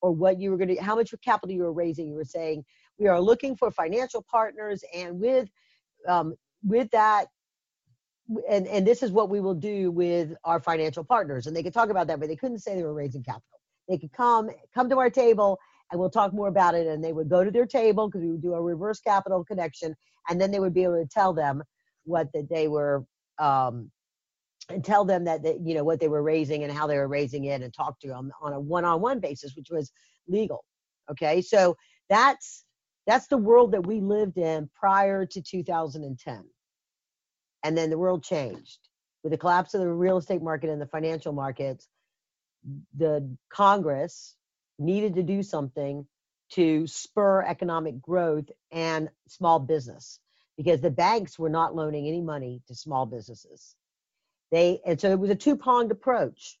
or 0.00 0.12
what 0.12 0.38
you 0.38 0.50
were 0.50 0.56
going 0.56 0.74
to 0.74 0.82
how 0.82 0.96
much 0.96 1.14
capital 1.24 1.54
you 1.54 1.62
were 1.62 1.72
raising. 1.72 2.08
You 2.08 2.14
were 2.14 2.24
saying 2.24 2.64
we 2.98 3.06
are 3.06 3.20
looking 3.20 3.56
for 3.56 3.70
financial 3.70 4.24
partners 4.30 4.82
and 4.94 5.18
with 5.18 5.48
um, 6.06 6.34
with 6.62 6.90
that 6.90 7.26
and 8.50 8.66
and 8.66 8.86
this 8.86 9.02
is 9.02 9.10
what 9.10 9.30
we 9.30 9.40
will 9.40 9.54
do 9.54 9.90
with 9.90 10.34
our 10.44 10.60
financial 10.60 11.04
partners 11.04 11.46
and 11.46 11.56
they 11.56 11.62
could 11.62 11.74
talk 11.74 11.90
about 11.90 12.06
that 12.06 12.20
but 12.20 12.28
they 12.28 12.36
couldn't 12.36 12.58
say 12.58 12.74
they 12.74 12.82
were 12.82 12.94
raising 12.94 13.22
capital. 13.22 13.60
They 13.88 13.98
could 13.98 14.12
come 14.12 14.50
come 14.74 14.88
to 14.90 14.98
our 14.98 15.10
table 15.10 15.58
and 15.90 15.98
we'll 15.98 16.10
talk 16.10 16.34
more 16.34 16.48
about 16.48 16.74
it 16.74 16.86
and 16.86 17.02
they 17.02 17.12
would 17.12 17.30
go 17.30 17.42
to 17.42 17.50
their 17.50 17.66
table 17.66 18.08
because 18.08 18.22
we 18.22 18.30
would 18.30 18.42
do 18.42 18.54
a 18.54 18.60
reverse 18.60 19.00
capital 19.00 19.44
connection 19.44 19.94
and 20.28 20.40
then 20.40 20.50
they 20.50 20.60
would 20.60 20.74
be 20.74 20.84
able 20.84 21.02
to 21.02 21.08
tell 21.08 21.32
them 21.32 21.62
what 22.04 22.28
that 22.34 22.48
they 22.50 22.68
were 22.68 23.04
um, 23.38 23.90
and 24.68 24.84
tell 24.84 25.04
them 25.04 25.24
that 25.24 25.42
they, 25.42 25.58
you 25.62 25.74
know 25.74 25.84
what 25.84 26.00
they 26.00 26.08
were 26.08 26.22
raising 26.22 26.64
and 26.64 26.72
how 26.72 26.86
they 26.86 26.98
were 26.98 27.08
raising 27.08 27.44
it 27.44 27.62
and 27.62 27.72
talk 27.72 27.98
to 28.00 28.08
them 28.08 28.30
on 28.42 28.52
a 28.52 28.60
one-on-one 28.60 29.20
basis 29.20 29.56
which 29.56 29.70
was 29.70 29.90
legal 30.26 30.64
okay? 31.10 31.40
So 31.42 31.76
that's 32.08 32.64
that's 33.08 33.28
the 33.28 33.38
world 33.38 33.72
that 33.72 33.86
we 33.88 34.00
lived 34.00 34.38
in 34.38 34.70
prior 34.76 35.26
to 35.26 35.42
2010 35.42 36.44
and 37.64 37.78
then 37.78 37.90
the 37.90 37.98
world 37.98 38.24
changed 38.24 38.78
with 39.24 39.32
the 39.32 39.38
collapse 39.38 39.74
of 39.74 39.82
the 39.82 39.88
real 39.88 40.18
estate 40.18 40.42
market 40.42 40.70
and 40.70 40.80
the 40.82 40.86
financial 40.86 41.34
markets 41.34 41.88
the 42.96 43.36
Congress 43.50 44.36
needed 44.78 45.16
to 45.16 45.24
do 45.24 45.42
something 45.42 46.06
to 46.52 46.86
spur 46.86 47.42
economic 47.42 48.00
growth 48.00 48.46
and 48.72 49.10
small 49.28 49.58
business 49.58 50.20
because 50.56 50.80
the 50.80 50.90
banks 50.90 51.38
were 51.38 51.50
not 51.50 51.74
loaning 51.74 52.08
any 52.08 52.22
money 52.22 52.62
to 52.68 52.74
small 52.74 53.06
businesses. 53.06 53.76
They 54.50 54.80
and 54.86 55.00
so 55.00 55.10
it 55.10 55.18
was 55.20 55.30
a 55.30 55.36
two-pronged 55.36 55.92
approach. 55.92 56.58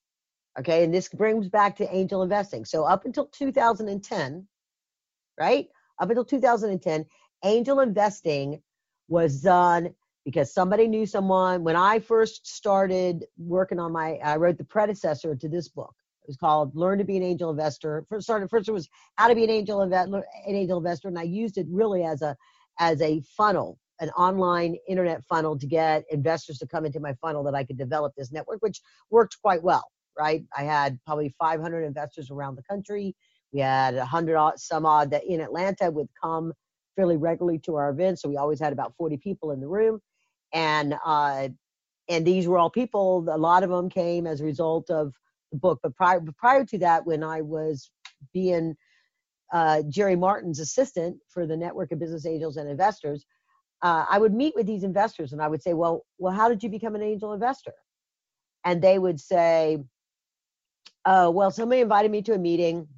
Okay, 0.58 0.84
and 0.84 0.94
this 0.94 1.08
brings 1.08 1.48
back 1.48 1.76
to 1.76 1.94
angel 1.94 2.22
investing. 2.22 2.64
So 2.64 2.84
up 2.84 3.04
until 3.06 3.26
2010, 3.26 4.48
right? 5.38 5.68
Up 6.00 6.10
until 6.10 6.24
2010, 6.24 7.04
angel 7.44 7.80
investing 7.80 8.62
was 9.08 9.42
done 9.42 9.94
because 10.24 10.52
somebody 10.52 10.86
knew 10.86 11.06
someone. 11.06 11.64
When 11.64 11.76
I 11.76 11.98
first 11.98 12.46
started 12.46 13.24
working 13.38 13.78
on 13.78 13.92
my, 13.92 14.18
I 14.22 14.36
wrote 14.36 14.58
the 14.58 14.64
predecessor 14.64 15.34
to 15.34 15.48
this 15.48 15.68
book. 15.68 15.94
It 16.22 16.28
was 16.28 16.36
called 16.36 16.76
"Learn 16.76 16.98
to 16.98 17.04
Be 17.04 17.16
an 17.16 17.22
Angel 17.22 17.50
Investor." 17.50 18.04
First 18.08 18.24
started 18.24 18.50
first 18.50 18.68
it 18.68 18.72
was 18.72 18.88
how 19.16 19.28
to 19.28 19.34
be 19.34 19.44
an 19.44 19.50
angel 19.50 19.80
an 19.80 20.22
angel 20.46 20.78
investor, 20.78 21.08
and 21.08 21.18
I 21.18 21.22
used 21.22 21.56
it 21.56 21.66
really 21.70 22.04
as 22.04 22.20
a 22.22 22.36
as 22.78 23.00
a 23.00 23.22
funnel, 23.36 23.78
an 24.00 24.10
online 24.10 24.76
internet 24.86 25.24
funnel 25.24 25.58
to 25.58 25.66
get 25.66 26.04
investors 26.10 26.58
to 26.58 26.66
come 26.66 26.84
into 26.84 27.00
my 27.00 27.14
funnel 27.14 27.42
that 27.44 27.54
I 27.54 27.64
could 27.64 27.78
develop 27.78 28.12
this 28.14 28.30
network, 28.30 28.60
which 28.60 28.80
worked 29.10 29.38
quite 29.42 29.62
well. 29.62 29.84
Right, 30.18 30.44
I 30.56 30.64
had 30.64 30.98
probably 31.06 31.34
500 31.38 31.84
investors 31.84 32.30
around 32.30 32.56
the 32.56 32.62
country. 32.64 33.14
We 33.52 33.60
had 33.60 33.94
a 33.94 33.98
100 33.98 34.54
some 34.56 34.86
odd 34.86 35.10
that 35.10 35.24
in 35.24 35.40
Atlanta 35.40 35.90
would 35.90 36.08
come 36.22 36.52
fairly 36.96 37.16
regularly 37.16 37.58
to 37.60 37.76
our 37.76 37.90
events, 37.90 38.22
so 38.22 38.28
we 38.28 38.36
always 38.36 38.60
had 38.60 38.72
about 38.72 38.94
40 38.96 39.16
people 39.18 39.52
in 39.52 39.60
the 39.60 39.68
room 39.68 40.00
and 40.52 40.94
uh, 41.04 41.48
and 42.08 42.26
these 42.26 42.46
were 42.46 42.58
all 42.58 42.70
people. 42.70 43.26
A 43.30 43.36
lot 43.36 43.62
of 43.62 43.70
them 43.70 43.90
came 43.90 44.26
as 44.26 44.40
a 44.40 44.44
result 44.44 44.90
of 44.90 45.14
the 45.52 45.58
book. 45.58 45.80
But 45.82 45.94
prior 45.96 46.22
prior 46.38 46.64
to 46.64 46.78
that, 46.78 47.06
when 47.06 47.22
I 47.22 47.42
was 47.42 47.90
being 48.32 48.76
uh, 49.52 49.82
Jerry 49.88 50.16
Martin's 50.16 50.60
assistant 50.60 51.18
for 51.28 51.46
the 51.46 51.56
Network 51.56 51.92
of 51.92 51.98
Business 51.98 52.26
Angels 52.26 52.56
and 52.56 52.68
Investors, 52.68 53.24
uh, 53.82 54.06
I 54.08 54.18
would 54.18 54.34
meet 54.34 54.54
with 54.56 54.66
these 54.66 54.84
investors 54.84 55.32
and 55.32 55.42
I 55.42 55.48
would 55.48 55.62
say, 55.62 55.74
"Well, 55.74 56.04
well, 56.18 56.32
how 56.32 56.48
did 56.48 56.62
you 56.62 56.68
become 56.70 56.94
an 56.94 57.02
angel 57.02 57.32
investor?" 57.32 57.74
And 58.64 58.82
they 58.82 58.98
would 58.98 59.20
say, 59.20 59.84
"Oh, 61.04 61.30
well, 61.30 61.50
somebody 61.50 61.80
invited 61.82 62.10
me 62.10 62.22
to 62.22 62.34
a 62.34 62.38
meeting, 62.38 62.88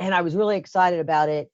and 0.00 0.14
I 0.14 0.22
was 0.22 0.34
really 0.34 0.56
excited 0.56 0.98
about 0.98 1.28
it." 1.28 1.50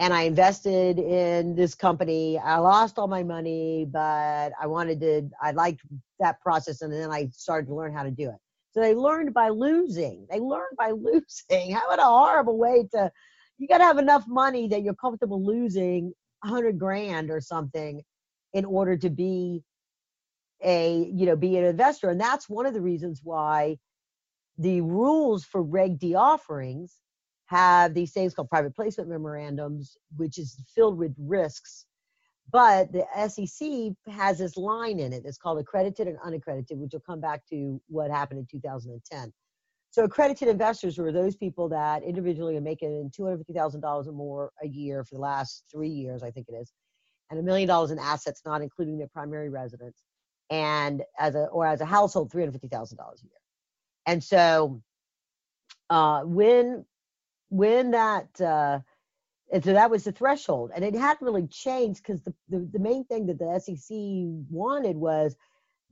and 0.00 0.14
I 0.14 0.22
invested 0.22 0.98
in 0.98 1.54
this 1.54 1.74
company. 1.74 2.38
I 2.38 2.56
lost 2.56 2.98
all 2.98 3.06
my 3.06 3.22
money, 3.22 3.86
but 3.90 4.52
I 4.58 4.66
wanted 4.66 4.98
to, 5.00 5.28
I 5.42 5.50
liked 5.50 5.82
that 6.20 6.40
process. 6.40 6.80
And 6.80 6.90
then 6.90 7.10
I 7.10 7.28
started 7.32 7.66
to 7.66 7.74
learn 7.74 7.92
how 7.92 8.02
to 8.04 8.10
do 8.10 8.30
it. 8.30 8.36
So 8.72 8.80
they 8.80 8.94
learned 8.94 9.34
by 9.34 9.50
losing. 9.50 10.26
They 10.30 10.40
learned 10.40 10.78
by 10.78 10.90
losing. 10.96 11.72
How 11.72 11.90
a 11.90 12.00
horrible 12.00 12.56
way 12.56 12.88
to, 12.94 13.12
you 13.58 13.68
got 13.68 13.78
to 13.78 13.84
have 13.84 13.98
enough 13.98 14.24
money 14.26 14.68
that 14.68 14.82
you're 14.82 14.94
comfortable 14.94 15.44
losing 15.44 16.14
a 16.44 16.48
hundred 16.48 16.78
grand 16.78 17.30
or 17.30 17.42
something 17.42 18.00
in 18.54 18.64
order 18.64 18.96
to 18.96 19.10
be 19.10 19.62
a, 20.64 21.10
you 21.12 21.26
know, 21.26 21.36
be 21.36 21.58
an 21.58 21.64
investor. 21.64 22.08
And 22.08 22.18
that's 22.18 22.48
one 22.48 22.64
of 22.64 22.72
the 22.72 22.80
reasons 22.80 23.20
why 23.22 23.76
the 24.56 24.80
rules 24.80 25.44
for 25.44 25.62
Reg 25.62 25.98
D 25.98 26.14
offerings 26.14 26.96
have 27.50 27.94
these 27.94 28.12
things 28.12 28.32
called 28.32 28.48
private 28.48 28.76
placement 28.76 29.10
memorandums, 29.10 29.96
which 30.16 30.38
is 30.38 30.62
filled 30.72 30.96
with 30.96 31.12
risks. 31.18 31.86
But 32.52 32.92
the 32.92 33.04
SEC 33.28 33.92
has 34.12 34.38
this 34.38 34.56
line 34.56 35.00
in 35.00 35.12
it 35.12 35.24
that's 35.24 35.36
called 35.36 35.58
accredited 35.58 36.06
and 36.06 36.16
unaccredited, 36.24 36.78
which 36.78 36.92
will 36.92 37.00
come 37.00 37.20
back 37.20 37.44
to 37.50 37.80
what 37.88 38.08
happened 38.08 38.38
in 38.38 38.46
2010. 38.46 39.32
So 39.90 40.04
accredited 40.04 40.46
investors 40.46 40.96
were 40.96 41.10
those 41.10 41.34
people 41.34 41.68
that 41.70 42.04
individually 42.04 42.56
are 42.56 42.60
making 42.60 43.10
$250,000 43.18 44.06
or 44.06 44.12
more 44.12 44.52
a 44.62 44.68
year 44.68 45.02
for 45.02 45.16
the 45.16 45.20
last 45.20 45.64
three 45.70 45.88
years, 45.88 46.22
I 46.22 46.30
think 46.30 46.46
it 46.48 46.54
is, 46.54 46.72
and 47.30 47.40
a 47.40 47.42
million 47.42 47.66
dollars 47.66 47.90
in 47.90 47.98
assets, 47.98 48.42
not 48.46 48.62
including 48.62 48.96
their 48.96 49.08
primary 49.08 49.48
residence, 49.48 50.04
and 50.50 51.02
as 51.18 51.34
a 51.34 51.46
or 51.46 51.66
as 51.66 51.80
a 51.80 51.84
household, 51.84 52.30
$350,000 52.30 52.70
a 52.70 52.94
year. 52.94 53.32
And 54.06 54.22
so 54.22 54.80
uh, 55.90 56.22
when 56.22 56.84
when 57.50 57.92
that 57.92 58.40
uh, 58.40 58.80
and 59.52 59.64
so 59.64 59.72
that 59.72 59.90
was 59.90 60.04
the 60.04 60.12
threshold. 60.12 60.70
And 60.74 60.84
it 60.84 60.94
hadn't 60.94 61.24
really 61.24 61.46
changed 61.48 62.02
because 62.02 62.22
the, 62.22 62.32
the, 62.48 62.68
the 62.72 62.78
main 62.78 63.04
thing 63.04 63.26
that 63.26 63.38
the 63.38 63.58
sec 63.58 63.96
wanted 64.50 64.96
was 64.96 65.36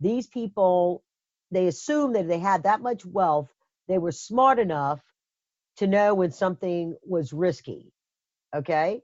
these 0.00 0.26
people 0.26 1.02
they 1.50 1.66
assumed 1.66 2.14
that 2.14 2.28
they 2.28 2.38
had 2.38 2.64
that 2.64 2.80
much 2.80 3.04
wealth 3.04 3.48
they 3.88 3.98
were 3.98 4.12
smart 4.12 4.58
enough 4.58 5.00
to 5.78 5.86
know 5.86 6.14
when 6.14 6.30
something 6.30 6.96
was 7.04 7.32
risky 7.32 7.92
okay? 8.54 9.02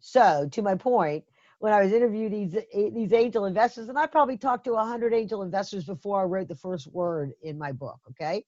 So 0.00 0.48
to 0.52 0.62
my 0.62 0.74
point 0.74 1.24
when 1.58 1.72
i 1.72 1.82
was 1.82 1.92
interviewing 1.92 2.30
these 2.30 2.56
these 2.94 3.12
angel 3.12 3.46
investors 3.46 3.88
and 3.88 3.98
i 3.98 4.06
probably 4.06 4.36
talked 4.36 4.64
to 4.64 4.72
100 4.72 5.14
angel 5.14 5.42
investors 5.42 5.84
before 5.84 6.20
i 6.20 6.24
wrote 6.24 6.48
the 6.48 6.56
first 6.56 6.86
word 6.92 7.32
in 7.42 7.58
my 7.58 7.72
book 7.72 8.00
okay? 8.10 8.44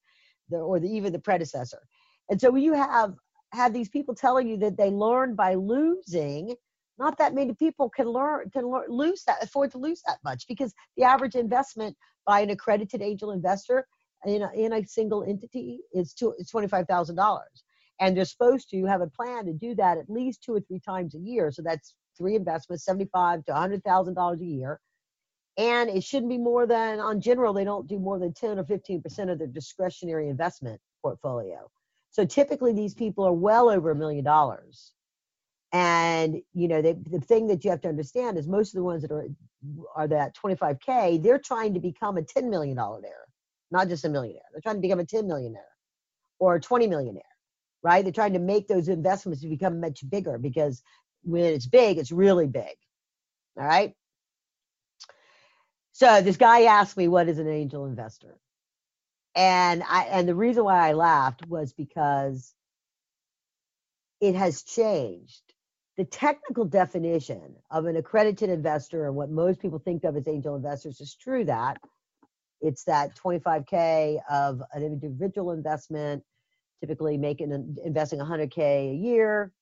The, 0.49 0.59
or 0.59 0.78
the, 0.78 0.88
even 0.88 1.12
the 1.12 1.19
predecessor. 1.19 1.83
And 2.31 2.40
so 2.40 2.50
when 2.50 2.62
you 2.62 2.73
have 2.73 3.14
have 3.56 3.72
these 3.72 3.88
people 3.88 4.14
telling 4.14 4.48
you 4.48 4.56
that 4.58 4.76
they 4.76 4.90
learn 4.90 5.34
by 5.34 5.54
losing 5.54 6.54
not 6.98 7.18
that 7.18 7.34
many 7.34 7.54
people 7.54 7.90
can 7.90 8.06
learn 8.08 8.48
can 8.50 8.70
learn, 8.70 8.86
lose 8.88 9.25
that 9.25 9.42
afford 9.42 9.70
to 9.72 9.78
lose 9.78 10.02
that 10.06 10.18
much 10.25 10.46
because 10.46 10.75
the 10.96 11.04
average 11.04 11.34
investment 11.34 11.96
by 12.26 12.40
an 12.40 12.50
accredited 12.50 13.02
angel 13.02 13.32
investor 13.32 13.86
in 14.25 14.42
a, 14.42 14.50
in 14.54 14.72
a 14.72 14.86
single 14.86 15.22
entity 15.25 15.80
is 15.92 16.12
two, 16.12 16.34
$25,000 16.52 17.38
and 18.00 18.16
they're 18.16 18.25
supposed 18.25 18.68
to 18.70 18.84
have 18.84 19.00
a 19.00 19.06
plan 19.06 19.46
to 19.46 19.52
do 19.52 19.75
that 19.75 19.98
at 19.98 20.10
least 20.10 20.42
two 20.42 20.54
or 20.54 20.60
three 20.60 20.80
times 20.80 21.14
a 21.14 21.18
year. 21.18 21.50
So 21.50 21.62
that's 21.62 21.94
three 22.16 22.34
investments 22.34 22.84
75 22.84 23.44
to 23.46 23.52
$100,000 23.52 24.40
a 24.40 24.44
year. 24.44 24.80
And 25.58 25.88
it 25.88 26.04
shouldn't 26.04 26.30
be 26.30 26.38
more 26.38 26.66
than 26.66 27.00
on 27.00 27.20
general 27.20 27.54
they 27.54 27.64
don't 27.64 27.86
do 27.86 27.98
more 27.98 28.18
than 28.18 28.34
10 28.34 28.58
or 28.58 28.64
15% 28.64 29.30
of 29.30 29.38
their 29.38 29.46
discretionary 29.46 30.28
investment 30.28 30.80
portfolio 31.02 31.70
so 32.16 32.25
typically 32.26 32.73
these 32.75 32.94
people 32.94 33.26
are 33.26 33.35
well 33.35 33.70
over 33.70 33.92
a 33.92 33.96
million 33.96 34.25
dollars. 34.25 34.92
And 35.73 36.42
you 36.54 36.68
know, 36.68 36.82
they, 36.82 36.94
the 36.94 37.20
thing 37.20 37.49
that 37.49 37.64
you 37.64 37.70
have 37.70 37.82
to 37.82 37.88
understand 37.90 38.38
is 38.38 38.49
most 38.49 38.70
of 38.75 38.78
the 38.78 38.85
ones 38.85 39.02
that 39.02 39.12
are 39.12 39.28
are 39.96 40.08
that 40.08 40.37
25k, 40.37 41.23
they're 41.23 41.38
trying 41.40 41.75
to 41.75 41.80
become 41.80 42.18
a 42.18 42.23
10 42.23 42.50
million 42.50 42.76
dollar 42.76 43.02
not 43.73 43.88
just 43.88 44.04
a 44.06 44.11
millionaire. 44.11 44.42
They're 44.52 44.62
trying 44.62 44.76
to 44.76 44.82
become 44.82 45.00
a 45.00 45.06
10 45.06 45.26
millionaire 45.28 45.62
or 46.40 46.56
a 46.56 46.61
20 46.61 46.88
millionaire. 46.88 47.23
right? 47.85 48.04
They're 48.04 48.12
trying 48.12 48.35
to 48.35 48.40
make 48.40 48.68
those 48.68 48.88
investments 48.88 49.42
to 49.42 49.49
become 49.49 49.80
much 49.80 50.08
bigger 50.11 50.38
because 50.38 50.82
when 51.25 51.44
it's 51.54 51.66
big, 51.68 51.99
it's 51.99 52.12
really 52.12 52.49
big. 52.49 52.76
All 53.58 53.66
right. 53.66 53.94
So 55.92 56.23
this 56.23 56.38
guy 56.38 56.64
asked 56.64 56.96
me, 56.99 57.08
what 57.08 57.28
is 57.28 57.38
an 57.40 57.49
angel 57.49 57.87
investor? 57.87 58.38
And 59.37 59.85
I 59.88 60.05
and 60.05 60.28
the 60.28 60.37
reason 60.37 60.64
why 60.64 60.88
I 60.88 60.95
laughed 60.95 61.47
was 61.49 61.75
because 61.75 62.55
it 64.21 64.35
has 64.35 64.62
changed. 64.62 65.43
The 65.99 66.05
technical 66.07 66.64
definition 66.66 67.57
of 67.71 67.87
an 67.87 67.97
accredited 67.97 68.50
investor 68.50 69.07
and 69.07 69.16
what 69.16 69.31
most 69.31 69.61
people 69.61 69.78
think 69.81 70.05
of 70.05 70.16
as 70.16 70.28
angel 70.28 70.57
investors 70.57 71.00
is 71.00 71.14
true 71.14 71.45
that 71.47 71.78
it's 72.62 72.85
that 72.85 73.16
25k 73.16 74.21
of 74.31 74.62
an 74.75 74.83
individual 74.83 75.52
investment 75.52 76.25
typically 76.81 77.19
making 77.19 77.76
investing 77.85 78.21
100k 78.21 78.93
a 78.93 78.95
year 78.95 79.52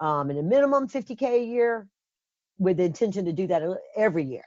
um, 0.00 0.30
and 0.30 0.38
a 0.38 0.42
minimum 0.42 0.88
50k 0.88 1.22
a 1.22 1.44
year 1.44 1.88
with 2.58 2.78
the 2.78 2.84
intention 2.84 3.24
to 3.26 3.32
do 3.32 3.46
that 3.46 3.62
every 3.96 4.24
year 4.24 4.44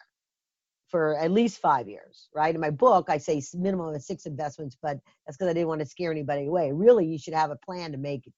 for 0.93 1.17
at 1.17 1.31
least 1.31 1.59
five 1.59 1.87
years 1.87 2.29
right? 2.35 2.53
In 2.53 2.61
my 2.61 2.69
book 2.69 3.05
i 3.09 3.17
say 3.17 3.41
minimum 3.55 3.95
of 3.95 4.03
six 4.03 4.27
investments 4.27 4.77
but 4.79 4.99
that's 5.25 5.35
because 5.35 5.49
i 5.49 5.53
didn't 5.53 5.67
want 5.67 5.81
to 5.81 5.87
scare 5.87 6.11
anybody 6.11 6.45
away. 6.45 6.71
Really 6.71 7.05
you 7.05 7.17
should 7.17 7.33
have 7.33 7.49
a 7.49 7.57
plan 7.67 7.91
to 7.93 7.97
make 7.97 8.31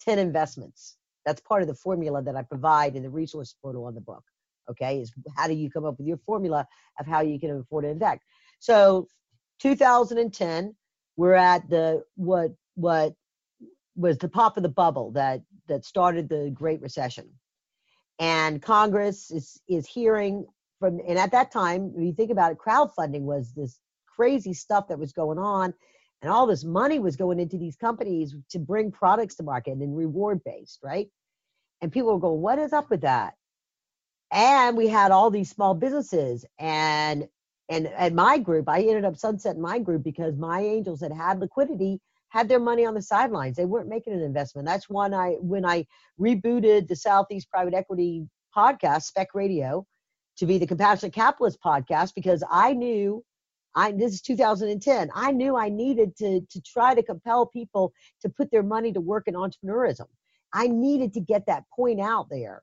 10 0.00 0.18
investments. 0.18 0.96
That's 1.24 1.40
part 1.40 1.62
of 1.62 1.68
the 1.68 1.74
formula 1.74 2.22
that 2.22 2.34
i 2.34 2.42
provide 2.42 2.96
in 2.96 3.04
the 3.04 3.10
resource 3.10 3.54
portal 3.62 3.84
on 3.84 3.94
the 3.94 4.00
book 4.00 4.24
okay 4.68 5.00
is 5.00 5.12
how 5.36 5.46
do 5.46 5.54
you 5.54 5.70
come 5.70 5.84
up 5.84 5.96
with 5.98 6.08
your 6.08 6.18
formula 6.26 6.66
of 6.98 7.06
how 7.06 7.20
you 7.20 7.38
can 7.38 7.50
afford 7.52 7.84
to 7.84 7.90
invest? 7.90 8.20
So 8.58 9.06
2010 9.60 10.74
we're 11.16 11.34
at 11.34 11.68
the 11.70 12.02
what 12.16 12.50
what 12.74 13.14
was 13.94 14.18
the 14.18 14.28
pop 14.28 14.56
of 14.56 14.62
the 14.62 14.68
bubble 14.68 15.12
that 15.12 15.40
that 15.68 15.84
started 15.84 16.28
the 16.28 16.50
Great 16.52 16.80
Recession, 16.80 17.28
and 18.18 18.60
Congress 18.60 19.30
is 19.30 19.60
is 19.68 19.86
hearing 19.86 20.46
from 20.78 21.00
and 21.06 21.18
at 21.18 21.32
that 21.32 21.50
time, 21.52 21.92
you 21.98 22.12
think 22.12 22.30
about 22.30 22.52
it, 22.52 22.58
crowdfunding 22.58 23.22
was 23.22 23.52
this 23.52 23.78
crazy 24.06 24.54
stuff 24.54 24.88
that 24.88 24.98
was 24.98 25.12
going 25.12 25.38
on, 25.38 25.74
and 26.22 26.30
all 26.30 26.46
this 26.46 26.64
money 26.64 26.98
was 26.98 27.16
going 27.16 27.40
into 27.40 27.58
these 27.58 27.76
companies 27.76 28.34
to 28.50 28.58
bring 28.58 28.90
products 28.90 29.36
to 29.36 29.42
market 29.42 29.72
and 29.78 29.96
reward 29.96 30.40
based, 30.44 30.80
right? 30.82 31.08
And 31.80 31.92
people 31.92 32.12
were 32.12 32.20
going, 32.20 32.40
"What 32.40 32.58
is 32.58 32.72
up 32.72 32.90
with 32.90 33.02
that?" 33.02 33.34
And 34.32 34.76
we 34.76 34.88
had 34.88 35.12
all 35.12 35.30
these 35.30 35.50
small 35.50 35.74
businesses 35.74 36.44
and 36.58 37.28
and 37.68 37.88
at 37.88 38.12
my 38.14 38.38
group, 38.38 38.68
I 38.68 38.80
ended 38.80 39.04
up 39.04 39.16
sunsetting 39.16 39.60
my 39.60 39.78
group 39.78 40.04
because 40.04 40.36
my 40.36 40.60
angels 40.60 41.00
had 41.00 41.12
had 41.12 41.40
liquidity, 41.40 42.00
had 42.28 42.48
their 42.48 42.60
money 42.60 42.86
on 42.86 42.94
the 42.94 43.02
sidelines. 43.02 43.56
They 43.56 43.64
weren't 43.64 43.88
making 43.88 44.12
an 44.12 44.22
investment. 44.22 44.66
That's 44.66 44.88
when 44.88 45.12
I 45.14 45.32
when 45.40 45.64
I 45.64 45.86
rebooted 46.20 46.88
the 46.88 46.96
Southeast 46.96 47.50
Private 47.50 47.74
Equity 47.74 48.28
podcast, 48.56 49.02
Spec 49.02 49.34
Radio, 49.34 49.86
to 50.38 50.46
be 50.46 50.58
the 50.58 50.66
Compassionate 50.66 51.14
Capitalist 51.14 51.58
podcast 51.64 52.14
because 52.14 52.42
I 52.50 52.72
knew 52.72 53.24
I 53.74 53.92
this 53.92 54.14
is 54.14 54.22
2010. 54.22 55.10
I 55.14 55.32
knew 55.32 55.56
I 55.56 55.68
needed 55.68 56.16
to 56.16 56.40
to 56.40 56.60
try 56.62 56.94
to 56.94 57.02
compel 57.02 57.46
people 57.46 57.92
to 58.22 58.28
put 58.28 58.50
their 58.50 58.62
money 58.62 58.92
to 58.92 59.00
work 59.00 59.28
in 59.28 59.34
entrepreneurism. 59.34 60.06
I 60.52 60.68
needed 60.68 61.14
to 61.14 61.20
get 61.20 61.46
that 61.46 61.64
point 61.74 62.00
out 62.00 62.28
there. 62.30 62.62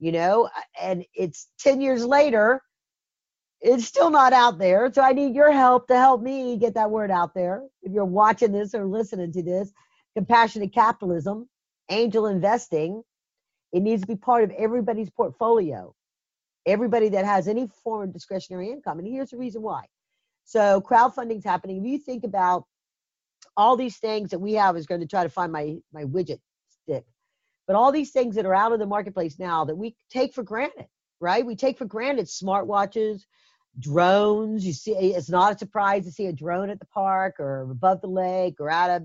You 0.00 0.12
know, 0.12 0.44
uh, 0.46 0.60
and 0.82 1.04
it's 1.14 1.48
10 1.60 1.80
years 1.80 2.04
later 2.04 2.60
it's 3.64 3.86
still 3.86 4.10
not 4.10 4.34
out 4.34 4.58
there. 4.58 4.92
So 4.92 5.00
I 5.00 5.12
need 5.12 5.34
your 5.34 5.50
help 5.50 5.88
to 5.88 5.96
help 5.96 6.20
me 6.20 6.58
get 6.58 6.74
that 6.74 6.90
word 6.90 7.10
out 7.10 7.32
there. 7.34 7.62
If 7.82 7.92
you're 7.92 8.04
watching 8.04 8.52
this 8.52 8.74
or 8.74 8.84
listening 8.84 9.32
to 9.32 9.42
this, 9.42 9.72
compassionate 10.14 10.74
capitalism, 10.74 11.48
angel 11.90 12.26
investing, 12.26 13.02
it 13.72 13.80
needs 13.80 14.02
to 14.02 14.06
be 14.06 14.16
part 14.16 14.44
of 14.44 14.50
everybody's 14.50 15.08
portfolio. 15.08 15.94
Everybody 16.66 17.08
that 17.10 17.24
has 17.24 17.48
any 17.48 17.68
form 17.82 18.02
of 18.02 18.12
discretionary 18.12 18.70
income. 18.70 18.98
And 18.98 19.06
here's 19.06 19.30
the 19.30 19.36
reason 19.36 19.62
why. 19.62 19.84
So 20.44 20.80
crowdfunding's 20.80 21.44
happening. 21.44 21.78
If 21.78 21.84
you 21.84 21.98
think 21.98 22.24
about 22.24 22.64
all 23.56 23.76
these 23.76 23.98
things 23.98 24.30
that 24.30 24.38
we 24.38 24.54
have 24.54 24.76
is 24.76 24.86
going 24.86 25.00
to 25.00 25.06
try 25.06 25.22
to 25.22 25.28
find 25.28 25.52
my 25.52 25.76
my 25.92 26.04
widget 26.04 26.40
stick. 26.68 27.04
But 27.66 27.76
all 27.76 27.92
these 27.92 28.10
things 28.10 28.34
that 28.34 28.46
are 28.46 28.54
out 28.54 28.72
of 28.72 28.78
the 28.78 28.86
marketplace 28.86 29.38
now 29.38 29.64
that 29.64 29.76
we 29.76 29.96
take 30.10 30.34
for 30.34 30.42
granted, 30.42 30.86
right? 31.20 31.46
We 31.46 31.56
take 31.56 31.78
for 31.78 31.86
granted 31.86 32.26
smartwatches, 32.26 33.22
drones. 33.78 34.66
You 34.66 34.72
see, 34.72 34.92
it's 34.92 35.30
not 35.30 35.54
a 35.54 35.58
surprise 35.58 36.04
to 36.04 36.12
see 36.12 36.26
a 36.26 36.32
drone 36.32 36.68
at 36.70 36.78
the 36.78 36.86
park 36.86 37.36
or 37.38 37.62
above 37.62 38.00
the 38.02 38.08
lake 38.08 38.56
or 38.60 38.70
out 38.70 38.90
a 38.90 39.04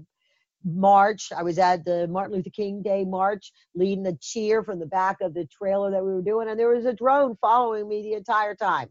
march. 0.63 1.31
I 1.35 1.43
was 1.43 1.57
at 1.57 1.85
the 1.85 2.07
Martin 2.07 2.35
Luther 2.35 2.49
King 2.49 2.81
Day 2.81 3.05
march, 3.05 3.51
leading 3.75 4.03
the 4.03 4.17
cheer 4.21 4.63
from 4.63 4.79
the 4.79 4.85
back 4.85 5.21
of 5.21 5.33
the 5.33 5.47
trailer 5.47 5.91
that 5.91 6.03
we 6.03 6.13
were 6.13 6.21
doing, 6.21 6.49
and 6.49 6.59
there 6.59 6.73
was 6.73 6.85
a 6.85 6.93
drone 6.93 7.35
following 7.41 7.87
me 7.87 8.01
the 8.01 8.13
entire 8.13 8.55
time. 8.55 8.89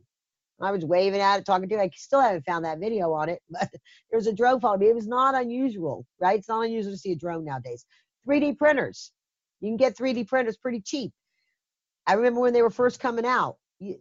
I 0.61 0.73
was 0.73 0.85
waving 0.85 1.21
at 1.21 1.39
it, 1.39 1.47
talking 1.47 1.69
to 1.69 1.77
it. 1.77 1.81
I 1.81 1.91
still 1.95 2.21
haven't 2.21 2.45
found 2.45 2.65
that 2.65 2.81
video 2.81 3.13
on 3.13 3.29
it, 3.29 3.41
but 3.51 3.71
there 3.71 4.19
was 4.19 4.27
a 4.27 4.33
drone 4.33 4.61
following 4.61 4.81
me. 4.81 4.89
It 4.89 4.95
was 4.95 5.07
not 5.07 5.35
unusual, 5.35 6.05
right? 6.21 6.39
It's 6.39 6.49
not 6.49 6.65
unusual 6.65 6.93
to 6.93 6.99
see 6.99 7.13
a 7.13 7.17
drone 7.17 7.45
nowadays. 7.45 7.85
3D 8.29 8.59
printers. 8.59 9.13
You 9.61 9.71
can 9.71 9.77
get 9.77 9.97
3D 9.97 10.27
printers 10.27 10.57
pretty 10.57 10.81
cheap. 10.81 11.13
I 12.07 12.15
remember 12.15 12.41
when 12.41 12.53
they 12.53 12.63
were 12.63 12.71
first 12.71 13.01
coming 13.01 13.27
out 13.27 13.57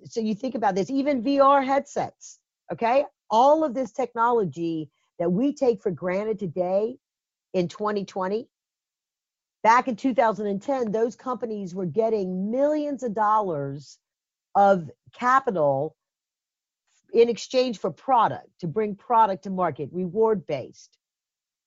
so 0.06 0.20
you 0.20 0.34
think 0.34 0.56
about 0.56 0.76
this, 0.76 0.90
even 0.90 1.24
VR 1.24 1.64
headsets, 1.64 2.40
okay? 2.72 3.06
All 3.30 3.64
of 3.64 3.74
this 3.74 3.92
technology 3.92 4.90
that 5.20 5.32
we 5.32 5.54
take 5.54 5.82
for 5.82 5.92
granted 5.92 6.40
today 6.40 6.98
in 7.54 7.68
2020, 7.68 8.48
back 9.64 9.88
in 9.88 9.96
2010, 9.96 10.92
those 10.92 11.16
companies 11.16 11.74
were 11.74 11.86
getting 11.86 12.52
millions 12.52 13.04
of 13.04 13.14
dollars 13.14 13.98
of 14.56 14.90
capital 15.14 15.96
in 17.14 17.30
exchange 17.30 17.80
for 17.80 17.92
product 17.92 18.48
to 18.60 18.68
bring 18.68 18.96
product 18.96 19.44
to 19.44 19.50
market, 19.50 19.90
reward 19.92 20.46
based. 20.48 20.98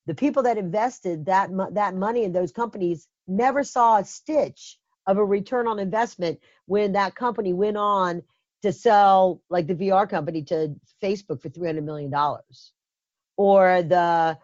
The 0.07 0.15
people 0.15 0.43
that 0.43 0.57
invested 0.57 1.25
that 1.25 1.49
that 1.73 1.95
money 1.95 2.23
in 2.23 2.33
those 2.33 2.51
companies 2.51 3.07
never 3.27 3.63
saw 3.63 3.97
a 3.97 4.05
stitch 4.05 4.77
of 5.07 5.17
a 5.17 5.25
return 5.25 5.67
on 5.67 5.79
investment 5.79 6.39
when 6.65 6.93
that 6.93 7.15
company 7.15 7.53
went 7.53 7.77
on 7.77 8.23
to 8.61 8.71
sell 8.71 9.41
like 9.49 9.67
the 9.67 9.75
VR 9.75 10.09
company 10.09 10.43
to 10.43 10.75
Facebook 11.01 11.41
for 11.41 11.49
300 11.49 11.83
million 11.83 12.11
dollars 12.11 12.71
or 13.37 13.81
the 13.81 14.37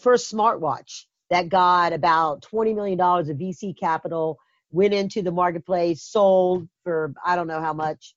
first 0.00 0.32
smartwatch 0.32 1.04
that 1.30 1.48
got 1.48 1.92
about 1.92 2.42
20 2.42 2.74
million 2.74 2.98
dollars 2.98 3.28
of 3.28 3.36
VC 3.36 3.78
capital 3.78 4.38
went 4.70 4.94
into 4.94 5.22
the 5.22 5.32
marketplace 5.32 6.02
sold 6.02 6.68
for 6.84 7.12
I 7.24 7.36
don't 7.36 7.46
know 7.46 7.60
how 7.60 7.72
much 7.72 8.14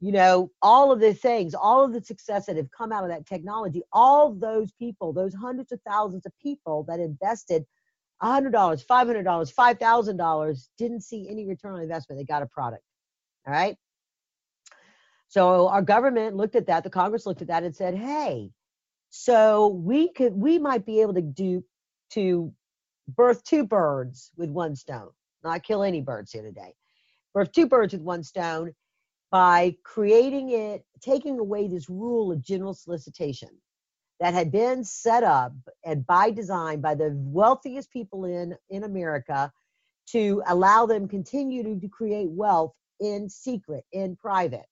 you 0.00 0.12
know 0.12 0.50
all 0.62 0.92
of 0.92 1.00
the 1.00 1.14
things 1.14 1.54
all 1.54 1.84
of 1.84 1.92
the 1.92 2.02
success 2.02 2.46
that 2.46 2.56
have 2.56 2.70
come 2.70 2.92
out 2.92 3.04
of 3.04 3.10
that 3.10 3.26
technology 3.26 3.82
all 3.92 4.32
those 4.32 4.72
people 4.72 5.12
those 5.12 5.34
hundreds 5.34 5.72
of 5.72 5.80
thousands 5.86 6.24
of 6.24 6.32
people 6.42 6.84
that 6.88 7.00
invested 7.00 7.66
$100, 8.22 8.52
$500, 8.52 9.24
$5,000, 9.24 10.68
didn't 10.76 11.00
see 11.00 11.28
any 11.28 11.46
return 11.46 11.74
on 11.74 11.80
investment. 11.80 12.20
They 12.20 12.24
got 12.24 12.42
a 12.42 12.46
product. 12.46 12.82
All 13.46 13.52
right. 13.52 13.76
So 15.28 15.68
our 15.68 15.82
government 15.82 16.36
looked 16.36 16.56
at 16.56 16.66
that, 16.66 16.84
the 16.84 16.90
Congress 16.90 17.24
looked 17.24 17.40
at 17.40 17.48
that 17.48 17.62
and 17.62 17.74
said, 17.74 17.94
hey, 17.94 18.50
so 19.10 19.68
we 19.68 20.12
could 20.12 20.34
we 20.34 20.58
might 20.58 20.86
be 20.86 21.00
able 21.00 21.14
to 21.14 21.20
do 21.22 21.64
to 22.10 22.52
birth 23.08 23.44
two 23.44 23.66
birds 23.66 24.30
with 24.36 24.50
one 24.50 24.76
stone. 24.76 25.10
Not 25.42 25.62
kill 25.62 25.82
any 25.82 26.00
birds 26.00 26.32
here 26.32 26.42
today. 26.42 26.74
Birth 27.34 27.52
two 27.52 27.66
birds 27.66 27.92
with 27.92 28.02
one 28.02 28.22
stone 28.22 28.72
by 29.30 29.76
creating 29.84 30.50
it, 30.50 30.84
taking 31.00 31.38
away 31.38 31.68
this 31.68 31.88
rule 31.88 32.32
of 32.32 32.42
general 32.42 32.74
solicitation 32.74 33.50
that 34.18 34.34
had 34.34 34.52
been 34.52 34.84
set 34.84 35.22
up 35.22 35.52
and 35.84 36.06
by 36.06 36.30
design 36.30 36.80
by 36.80 36.94
the 36.94 37.12
wealthiest 37.14 37.90
people 37.92 38.24
in 38.24 38.56
in 38.68 38.84
America 38.84 39.52
to 40.08 40.42
allow 40.48 40.86
them 40.86 41.08
continue 41.08 41.62
to, 41.62 41.80
to 41.80 41.88
create 41.88 42.28
wealth 42.30 42.74
in 43.00 43.28
secret, 43.28 43.84
in 43.92 44.16
private. 44.16 44.66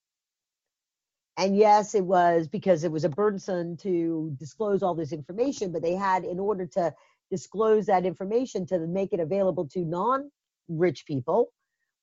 And 1.38 1.57
yes, 1.57 1.94
it 1.94 2.05
was 2.05 2.48
because 2.48 2.85
it 2.85 2.92
was 2.92 3.05
a 3.05 3.11
burdensome 3.11 3.79
to 3.79 4.35
disclose 4.40 4.83
all 4.83 4.96
this 4.96 5.12
information, 5.12 5.72
but 5.72 5.83
they 5.83 5.94
had, 5.94 6.24
in 6.24 6.40
order 6.40 6.66
to 6.66 6.92
disclose 7.31 7.87
that 7.87 8.05
information, 8.05 8.66
to 8.66 8.81
make 8.81 9.12
it 9.12 9.20
available 9.20 9.68
to 9.68 9.85
non 9.85 10.33
rich 10.68 11.07
people, 11.07 11.53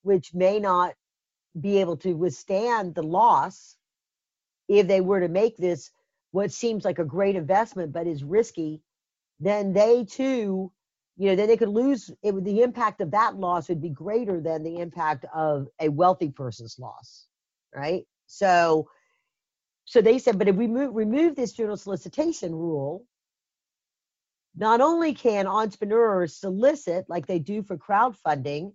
which 0.02 0.34
may 0.34 0.58
not 0.58 0.94
be 1.60 1.78
able 1.80 1.98
to 1.98 2.14
withstand 2.14 2.94
the 2.94 3.02
loss 3.02 3.76
if 4.68 4.88
they 4.88 5.02
were 5.02 5.20
to 5.20 5.28
make 5.28 5.56
this 5.58 5.90
what 6.32 6.52
seems 6.52 6.84
like 6.84 6.98
a 6.98 7.04
great 7.04 7.36
investment 7.36 7.92
but 7.92 8.06
is 8.06 8.24
risky, 8.24 8.82
then 9.40 9.72
they 9.72 10.04
too, 10.04 10.72
you 11.18 11.30
know, 11.30 11.36
then 11.36 11.48
they 11.48 11.56
could 11.58 11.68
lose. 11.68 12.10
It 12.22 12.44
the 12.44 12.62
impact 12.62 13.00
of 13.02 13.12
that 13.12 13.36
loss 13.36 13.68
would 13.68 13.82
be 13.82 13.90
greater 13.90 14.40
than 14.40 14.62
the 14.62 14.78
impact 14.78 15.26
of 15.34 15.68
a 15.80 15.88
wealthy 15.90 16.30
person's 16.30 16.78
loss, 16.78 17.26
right? 17.74 18.04
So, 18.26 18.88
so 19.86 20.00
they 20.00 20.18
said, 20.18 20.38
but 20.38 20.48
if 20.48 20.56
we 20.56 20.66
move, 20.66 20.94
remove 20.94 21.36
this 21.36 21.52
general 21.52 21.76
solicitation 21.76 22.52
rule, 22.52 23.06
not 24.56 24.80
only 24.80 25.14
can 25.14 25.46
entrepreneurs 25.46 26.34
solicit 26.34 27.06
like 27.08 27.26
they 27.26 27.38
do 27.38 27.62
for 27.62 27.76
crowdfunding 27.76 28.72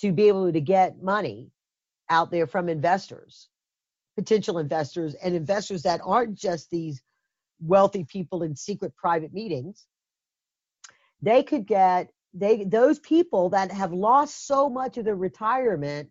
to 0.00 0.12
be 0.12 0.28
able 0.28 0.52
to 0.52 0.60
get 0.60 1.02
money 1.02 1.50
out 2.10 2.30
there 2.30 2.46
from 2.46 2.68
investors, 2.68 3.48
potential 4.16 4.58
investors, 4.58 5.14
and 5.14 5.34
investors 5.34 5.82
that 5.82 6.00
aren't 6.04 6.34
just 6.34 6.70
these 6.70 7.00
wealthy 7.60 8.04
people 8.04 8.42
in 8.42 8.54
secret 8.54 8.94
private 8.96 9.32
meetings, 9.32 9.86
they 11.22 11.42
could 11.42 11.66
get 11.66 12.10
they 12.34 12.64
those 12.64 12.98
people 12.98 13.48
that 13.50 13.70
have 13.70 13.92
lost 13.92 14.46
so 14.46 14.68
much 14.68 14.98
of 14.98 15.04
their 15.04 15.14
retirement 15.14 16.10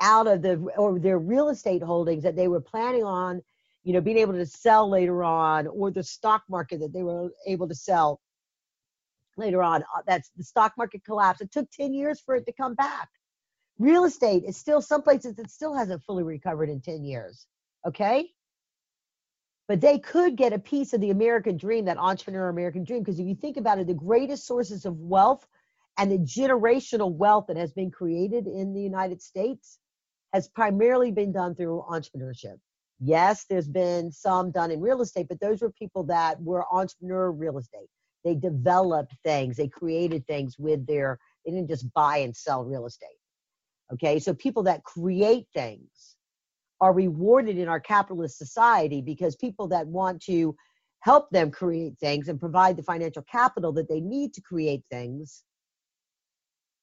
out 0.00 0.26
of 0.26 0.42
the 0.42 0.54
or 0.76 0.98
their 0.98 1.18
real 1.18 1.50
estate 1.50 1.82
holdings 1.82 2.24
that 2.24 2.34
they 2.34 2.48
were 2.48 2.60
planning 2.60 3.04
on 3.04 3.42
you 3.84 3.92
know 3.92 4.00
being 4.00 4.18
able 4.18 4.32
to 4.32 4.46
sell 4.46 4.88
later 4.88 5.24
on 5.24 5.66
or 5.66 5.90
the 5.90 6.02
stock 6.02 6.42
market 6.48 6.80
that 6.80 6.92
they 6.92 7.02
were 7.02 7.30
able 7.46 7.68
to 7.68 7.74
sell 7.74 8.20
later 9.36 9.62
on 9.62 9.82
uh, 9.82 10.02
that's 10.06 10.30
the 10.36 10.44
stock 10.44 10.72
market 10.76 11.02
collapse 11.04 11.40
it 11.40 11.50
took 11.50 11.70
10 11.70 11.94
years 11.94 12.20
for 12.20 12.36
it 12.36 12.46
to 12.46 12.52
come 12.52 12.74
back. 12.74 13.08
Real 13.78 14.04
estate 14.04 14.44
is 14.46 14.56
still 14.56 14.82
some 14.82 15.02
places 15.02 15.38
it 15.38 15.50
still 15.50 15.74
hasn't 15.74 16.02
fully 16.04 16.22
recovered 16.22 16.68
in 16.68 16.80
10 16.80 17.04
years 17.04 17.46
okay? 17.86 18.28
But 19.68 19.80
they 19.80 19.98
could 19.98 20.36
get 20.36 20.52
a 20.52 20.58
piece 20.58 20.92
of 20.92 21.00
the 21.00 21.10
american 21.10 21.56
dream 21.56 21.86
that 21.86 21.98
entrepreneur 21.98 22.48
american 22.48 22.84
dream 22.84 23.00
because 23.00 23.18
if 23.18 23.26
you 23.26 23.34
think 23.34 23.56
about 23.56 23.78
it 23.78 23.86
the 23.86 23.94
greatest 23.94 24.46
sources 24.46 24.84
of 24.84 24.98
wealth 24.98 25.46
and 25.98 26.10
the 26.10 26.18
generational 26.18 27.12
wealth 27.12 27.46
that 27.48 27.56
has 27.56 27.72
been 27.72 27.90
created 27.90 28.46
in 28.46 28.74
the 28.74 28.82
united 28.82 29.20
states 29.22 29.78
has 30.32 30.48
primarily 30.48 31.10
been 31.10 31.32
done 31.32 31.54
through 31.54 31.84
entrepreneurship 31.90 32.58
yes 33.02 33.44
there's 33.50 33.68
been 33.68 34.12
some 34.12 34.50
done 34.50 34.70
in 34.70 34.80
real 34.80 35.02
estate 35.02 35.26
but 35.28 35.40
those 35.40 35.60
were 35.60 35.72
people 35.72 36.04
that 36.04 36.40
were 36.40 36.64
entrepreneur 36.72 37.30
real 37.30 37.58
estate 37.58 37.88
they 38.24 38.34
developed 38.34 39.14
things 39.24 39.56
they 39.56 39.68
created 39.68 40.26
things 40.26 40.56
with 40.58 40.86
their 40.86 41.18
they 41.44 41.52
didn't 41.52 41.68
just 41.68 41.92
buy 41.92 42.18
and 42.18 42.36
sell 42.36 42.64
real 42.64 42.86
estate 42.86 43.16
Okay, 43.92 44.18
so 44.18 44.32
people 44.32 44.62
that 44.64 44.84
create 44.84 45.46
things 45.52 46.16
are 46.80 46.94
rewarded 46.94 47.58
in 47.58 47.68
our 47.68 47.80
capitalist 47.80 48.38
society 48.38 49.02
because 49.02 49.36
people 49.36 49.68
that 49.68 49.86
want 49.86 50.22
to 50.22 50.56
help 51.00 51.30
them 51.30 51.50
create 51.50 51.98
things 51.98 52.28
and 52.28 52.40
provide 52.40 52.76
the 52.76 52.82
financial 52.82 53.22
capital 53.30 53.72
that 53.72 53.88
they 53.88 54.00
need 54.00 54.32
to 54.34 54.40
create 54.40 54.82
things 54.90 55.44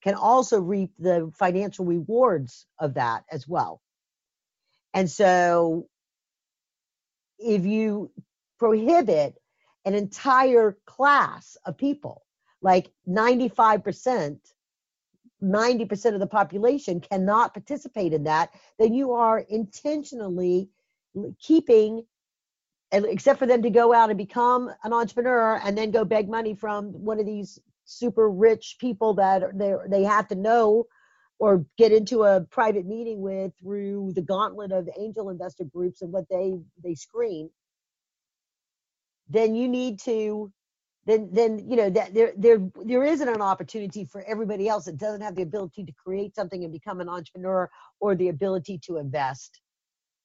can 0.03 0.13
also 0.13 0.60
reap 0.60 0.91
the 0.99 1.32
financial 1.38 1.86
rewards 1.86 2.65
of 2.79 2.93
that 2.93 3.23
as 3.32 3.47
well. 3.47 3.82
And 4.93 5.10
so 5.10 5.88
if 7.39 7.65
you 7.65 8.12
prohibit 8.58 9.36
an 9.86 9.93
entire 9.93 10.78
class 10.86 11.58
of 11.65 11.78
people, 11.78 12.23
like 12.62 12.91
95% 13.08 14.39
90% 15.41 16.13
of 16.13 16.19
the 16.19 16.28
population 16.28 16.99
cannot 16.99 17.54
participate 17.54 18.13
in 18.13 18.23
that, 18.23 18.49
then 18.78 18.93
you 18.93 19.13
are 19.13 19.39
intentionally 19.39 20.69
keeping, 21.41 22.06
except 22.91 23.39
for 23.39 23.45
them 23.45 23.62
to 23.62 23.69
go 23.69 23.93
out 23.93 24.10
and 24.10 24.17
become 24.17 24.69
an 24.84 24.93
entrepreneur 24.93 25.60
and 25.63 25.78
then 25.78 25.91
go 25.91 26.04
beg 26.04 26.30
money 26.30 26.54
from 26.54 26.88
one 26.91 27.19
of 27.19 27.25
these 27.25 27.60
super 27.86 28.30
rich 28.30 28.78
people 28.80 29.15
that 29.15 29.58
they 29.58 29.73
they 29.88 30.04
have 30.04 30.28
to 30.28 30.36
know 30.36 30.86
or 31.39 31.65
get 31.78 31.91
into 31.93 32.23
a 32.23 32.41
private 32.52 32.86
meeting 32.86 33.21
with 33.21 33.54
through 33.62 34.13
the 34.15 34.21
gauntlet 34.21 34.71
of 34.71 34.89
angel 34.99 35.30
investor 35.30 35.65
groups 35.65 36.02
and 36.04 36.12
what 36.13 36.25
they 36.30 36.56
they 36.84 36.95
screen 36.95 37.49
then 39.30 39.56
you 39.56 39.67
need 39.67 39.99
to 39.99 40.52
then 41.06 41.30
then 41.32 41.60
you 41.69 41.75
know 41.75 41.89
that 41.89 42.13
there 42.13 42.34
there 42.38 42.60
there 42.86 43.04
isn't 43.04 43.28
an 43.30 43.41
opportunity 43.41 44.06
for 44.06 44.23
everybody 44.23 44.67
else 44.67 44.86
that 44.86 44.97
doesn't 44.97 45.21
have 45.21 45.36
the 45.36 45.41
ability 45.43 45.86
to 45.86 45.93
create 45.93 46.36
something 46.36 46.63
and 46.63 46.73
become 46.73 47.02
an 47.02 47.10
entrepreneur 47.10 47.69
or 47.99 48.15
the 48.15 48.30
ability 48.30 48.80
to 48.86 48.97
invest 48.97 49.62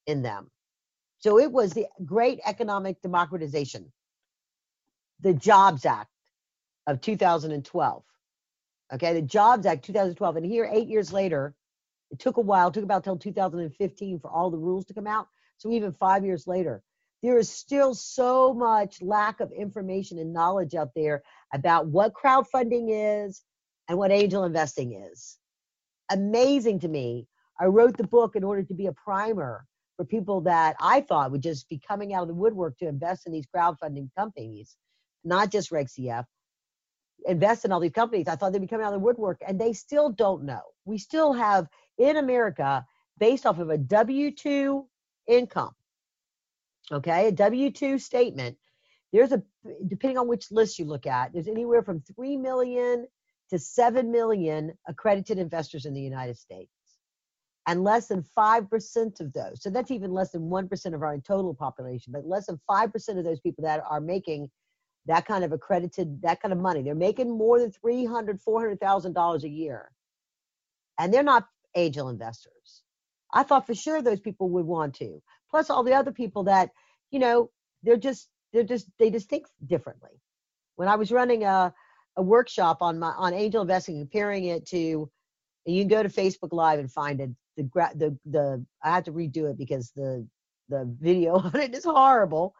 in 0.07 0.23
them. 0.23 0.51
So 1.21 1.41
it 1.41 1.53
was 1.53 1.73
the 1.73 1.87
great 2.05 2.41
economic 2.47 3.03
democratization. 3.03 3.93
The 5.21 5.35
jobs 5.35 5.87
act 5.87 6.11
of 6.87 7.01
2012 7.01 8.05
okay 8.95 9.13
the 9.13 9.23
jobs 9.23 9.67
act 9.67 9.85
2012 9.85 10.37
and 10.37 10.47
here 10.47 10.69
8 10.71 10.89
years 10.89 11.13
later 11.13 11.55
it 12.11 12.19
took 12.19 12.37
a 12.37 12.41
while 12.41 12.69
it 12.69 12.75
took 12.75 12.85
about 12.85 13.05
till 13.05 13.19
2015 13.19 14.21
for 14.21 14.31
all 14.31 14.51
the 14.51 14.59
rules 14.59 14.85
to 14.87 14.95
come 14.95 15.07
out 15.07 15.29
so 15.59 15.71
even 15.71 15.93
5 15.93 16.25
years 16.25 16.47
later 16.47 16.83
there 17.25 17.39
is 17.39 17.49
still 17.49 17.95
so 17.95 18.53
much 18.53 19.01
lack 19.01 19.41
of 19.41 19.51
information 19.51 20.19
and 20.19 20.35
knowledge 20.35 20.75
out 20.75 20.91
there 20.95 21.23
about 21.55 21.87
what 21.87 22.13
crowdfunding 22.13 22.89
is 22.91 23.43
and 23.89 23.97
what 23.97 24.13
angel 24.13 24.45
investing 24.45 24.93
is. 25.11 25.39
Amazing 26.11 26.81
to 26.81 26.89
me. 26.89 27.27
I 27.59 27.65
wrote 27.65 27.97
the 27.97 28.07
book 28.07 28.37
in 28.37 28.45
order 28.45 28.63
to 28.63 28.75
be 28.75 28.89
a 28.89 28.93
primer 28.93 29.65
for 29.97 30.05
people 30.05 30.43
that 30.43 30.77
I 30.81 31.01
thought 31.01 31.31
would 31.31 31.43
just 31.43 31.67
be 31.71 31.81
coming 31.89 32.13
out 32.13 32.23
of 32.23 32.29
the 32.29 32.35
woodwork 32.35 32.77
to 32.81 32.89
invest 32.89 33.27
in 33.27 33.33
these 33.33 33.47
crowdfunding 33.47 34.11
companies, 34.19 34.77
not 35.25 35.51
just 35.51 35.71
RegCF. 35.71 36.27
Invest 37.27 37.65
in 37.65 37.73
all 37.73 37.81
these 37.81 37.93
companies. 37.93 38.29
I 38.29 38.37
thought 38.37 38.53
they'd 38.53 38.61
be 38.61 38.67
coming 38.67 38.85
out 38.85 38.93
of 38.93 39.01
the 39.01 39.05
woodwork, 39.05 39.41
and 39.47 39.61
they 39.61 39.73
still 39.73 40.11
don't 40.11 40.45
know. 40.45 40.61
We 40.85 40.99
still 40.99 41.33
have 41.33 41.69
in 41.99 42.17
America, 42.17 42.85
based 43.19 43.47
off 43.47 43.59
of 43.59 43.71
a 43.71 43.79
W 43.79 44.31
2 44.31 44.87
income, 45.29 45.75
okay, 46.93 47.29
a 47.29 47.33
W 47.33 47.71
2 47.71 47.99
statement, 47.99 48.57
there's 49.13 49.33
a, 49.33 49.43
depending 49.87 50.19
on 50.19 50.29
which 50.29 50.51
list 50.51 50.79
you 50.79 50.85
look 50.85 51.07
at, 51.07 51.33
there's 51.33 51.49
anywhere 51.49 51.83
from 51.83 52.03
3 52.15 52.37
million 52.37 53.07
to 53.51 53.59
7 53.59 54.11
million 54.11 54.73
accredited 54.89 55.39
investors 55.39 55.87
in 55.87 55.95
the 55.95 56.01
United 56.01 56.37
States. 56.37 56.71
And 57.67 57.83
less 57.83 58.09
than 58.09 58.25
5% 58.37 59.21
of 59.21 59.33
those, 59.33 59.63
so 59.63 59.71
that's 59.71 59.91
even 59.91 60.13
less 60.13 60.33
than 60.33 60.51
1% 60.51 60.95
of 60.95 61.03
our 61.03 61.17
total 61.19 61.55
population, 61.55 62.13
but 62.13 62.27
less 62.27 62.47
than 62.47 62.61
5% 62.69 63.19
of 63.19 63.25
those 63.25 63.41
people 63.41 63.65
that 63.65 63.83
are 63.89 64.01
making 64.01 64.51
that 65.07 65.27
kind 65.27 65.45
of 65.45 65.53
accredited, 65.53 66.23
that 66.23 66.41
kind 66.41 66.53
of 66.53 66.59
money, 66.59 66.83
they're 66.83 66.95
making 66.95 67.37
more 67.37 67.59
than 67.59 67.71
$300,000, 67.85 68.41
$400,000 68.43 69.43
a 69.43 69.49
year. 69.49 69.91
And 70.99 71.13
they're 71.13 71.23
not 71.23 71.47
angel 71.75 72.09
investors. 72.09 72.83
I 73.33 73.43
thought 73.43 73.67
for 73.67 73.75
sure 73.75 74.01
those 74.01 74.21
people 74.21 74.49
would 74.51 74.65
want 74.65 74.95
to. 74.97 75.21
Plus 75.51 75.69
all 75.71 75.83
the 75.83 75.95
other 75.95 76.13
people 76.13 76.45
that 76.45 76.71
you 77.11 77.19
know 77.19 77.51
they're 77.83 77.97
just 77.97 78.29
they're 78.53 78.65
just 78.65 78.89
they 78.99 79.11
just 79.11 79.29
think 79.29 79.47
differently. 79.67 80.21
When 80.77 80.89
i 80.89 80.97
was 80.97 81.13
running 81.13 81.45
a, 81.45 81.75
a 82.17 82.23
workshop 82.23 82.79
on 82.81 82.99
my 82.99 83.11
on 83.11 83.35
angel 83.35 83.63
investing 83.63 83.99
comparing 83.99 84.47
it 84.47 84.67
to 84.69 85.11
you 85.67 85.81
can 85.81 85.89
go 85.89 86.03
to 86.03 86.09
facebook 86.09 86.53
live 86.53 86.79
and 86.79 86.91
find 86.91 87.21
it. 87.21 87.31
The 87.57 87.69
the 87.95 88.19
the 88.27 88.65
i 88.83 88.91
had 88.91 89.05
to 89.05 89.13
redo 89.13 89.51
it 89.51 89.59
because 89.59 89.93
the 89.95 90.27
the 90.69 90.97
video 91.01 91.35
on 91.39 91.57
it 91.57 91.75
is 91.75 91.85
horrible 91.85 92.55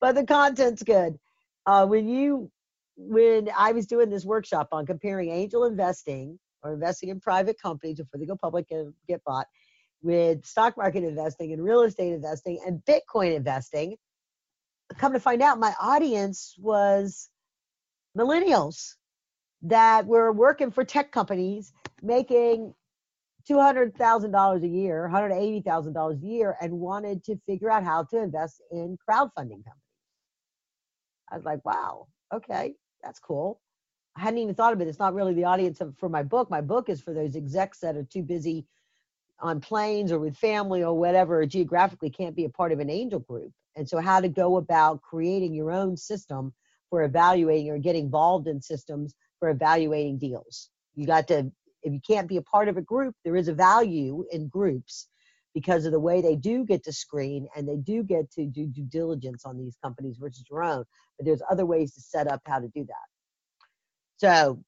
but 0.00 0.14
the 0.14 0.24
content's 0.24 0.82
good 0.82 1.18
uh, 1.66 1.86
when 1.86 2.08
you 2.08 2.50
when 2.96 3.48
i 3.56 3.70
was 3.70 3.86
doing 3.86 4.10
this 4.10 4.24
workshop 4.24 4.68
on 4.72 4.84
comparing 4.84 5.30
angel 5.30 5.64
investing 5.64 6.38
or 6.62 6.74
investing 6.74 7.08
in 7.08 7.20
private 7.20 7.60
companies 7.60 7.98
before 7.98 8.18
they 8.18 8.26
go 8.26 8.36
public 8.36 8.66
and 8.70 8.92
get 9.06 9.22
bought 9.24 9.46
with 10.02 10.44
stock 10.44 10.76
market 10.76 11.04
investing 11.04 11.52
and 11.52 11.62
real 11.62 11.82
estate 11.82 12.12
investing 12.12 12.60
and 12.66 12.82
Bitcoin 12.84 13.34
investing. 13.34 13.96
Come 14.96 15.12
to 15.12 15.20
find 15.20 15.42
out, 15.42 15.58
my 15.58 15.74
audience 15.80 16.54
was 16.58 17.28
millennials 18.16 18.94
that 19.62 20.06
were 20.06 20.32
working 20.32 20.70
for 20.70 20.84
tech 20.84 21.12
companies 21.12 21.72
making 22.00 22.74
$200,000 23.50 24.62
a 24.62 24.68
year, 24.68 25.10
$180,000 25.12 26.22
a 26.22 26.26
year, 26.26 26.56
and 26.60 26.72
wanted 26.72 27.24
to 27.24 27.36
figure 27.46 27.70
out 27.70 27.82
how 27.82 28.04
to 28.04 28.18
invest 28.18 28.62
in 28.70 28.96
crowdfunding 29.08 29.64
companies. 29.64 29.87
I 31.30 31.36
was 31.36 31.44
like, 31.44 31.64
wow, 31.64 32.06
okay, 32.32 32.74
that's 33.02 33.18
cool. 33.18 33.60
I 34.16 34.20
hadn't 34.20 34.38
even 34.38 34.54
thought 34.54 34.72
of 34.72 34.80
it. 34.80 34.88
It's 34.88 34.98
not 34.98 35.14
really 35.14 35.34
the 35.34 35.44
audience 35.44 35.80
for 35.96 36.08
my 36.08 36.22
book. 36.22 36.50
My 36.50 36.60
book 36.60 36.88
is 36.88 37.00
for 37.00 37.14
those 37.14 37.36
execs 37.36 37.78
that 37.80 37.96
are 37.96 38.04
too 38.04 38.22
busy 38.22 38.66
on 39.40 39.60
planes 39.60 40.10
or 40.10 40.18
with 40.18 40.36
family 40.36 40.82
or 40.82 40.94
whatever 40.94 41.44
geographically 41.46 42.10
can't 42.10 42.34
be 42.34 42.44
a 42.44 42.50
part 42.50 42.72
of 42.72 42.80
an 42.80 42.90
angel 42.90 43.20
group 43.20 43.52
and 43.76 43.88
so 43.88 44.00
how 44.00 44.20
to 44.20 44.28
go 44.28 44.56
about 44.56 45.00
creating 45.02 45.54
your 45.54 45.70
own 45.70 45.96
system 45.96 46.52
for 46.90 47.04
evaluating 47.04 47.70
or 47.70 47.78
getting 47.78 48.06
involved 48.06 48.48
in 48.48 48.60
systems 48.60 49.14
for 49.38 49.50
evaluating 49.50 50.18
deals 50.18 50.70
you 50.94 51.06
got 51.06 51.28
to 51.28 51.50
if 51.82 51.92
you 51.92 52.00
can't 52.06 52.28
be 52.28 52.38
a 52.38 52.42
part 52.42 52.68
of 52.68 52.76
a 52.76 52.82
group 52.82 53.14
there 53.24 53.36
is 53.36 53.48
a 53.48 53.52
value 53.52 54.24
in 54.32 54.48
groups 54.48 55.08
because 55.58 55.84
of 55.86 55.92
the 55.92 55.98
way 55.98 56.20
they 56.20 56.36
do 56.36 56.64
get 56.64 56.84
to 56.84 56.92
screen 56.92 57.48
and 57.56 57.68
they 57.68 57.76
do 57.76 58.04
get 58.04 58.30
to 58.30 58.46
do 58.46 58.64
due 58.66 58.84
diligence 58.84 59.44
on 59.44 59.58
these 59.58 59.76
companies 59.82 60.16
versus 60.16 60.44
your 60.48 60.62
own 60.62 60.84
but 61.18 61.26
there's 61.26 61.42
other 61.50 61.66
ways 61.66 61.92
to 61.94 62.00
set 62.00 62.28
up 62.28 62.40
how 62.46 62.60
to 62.60 62.68
do 62.68 62.84
that. 62.84 63.06
So 64.18 64.62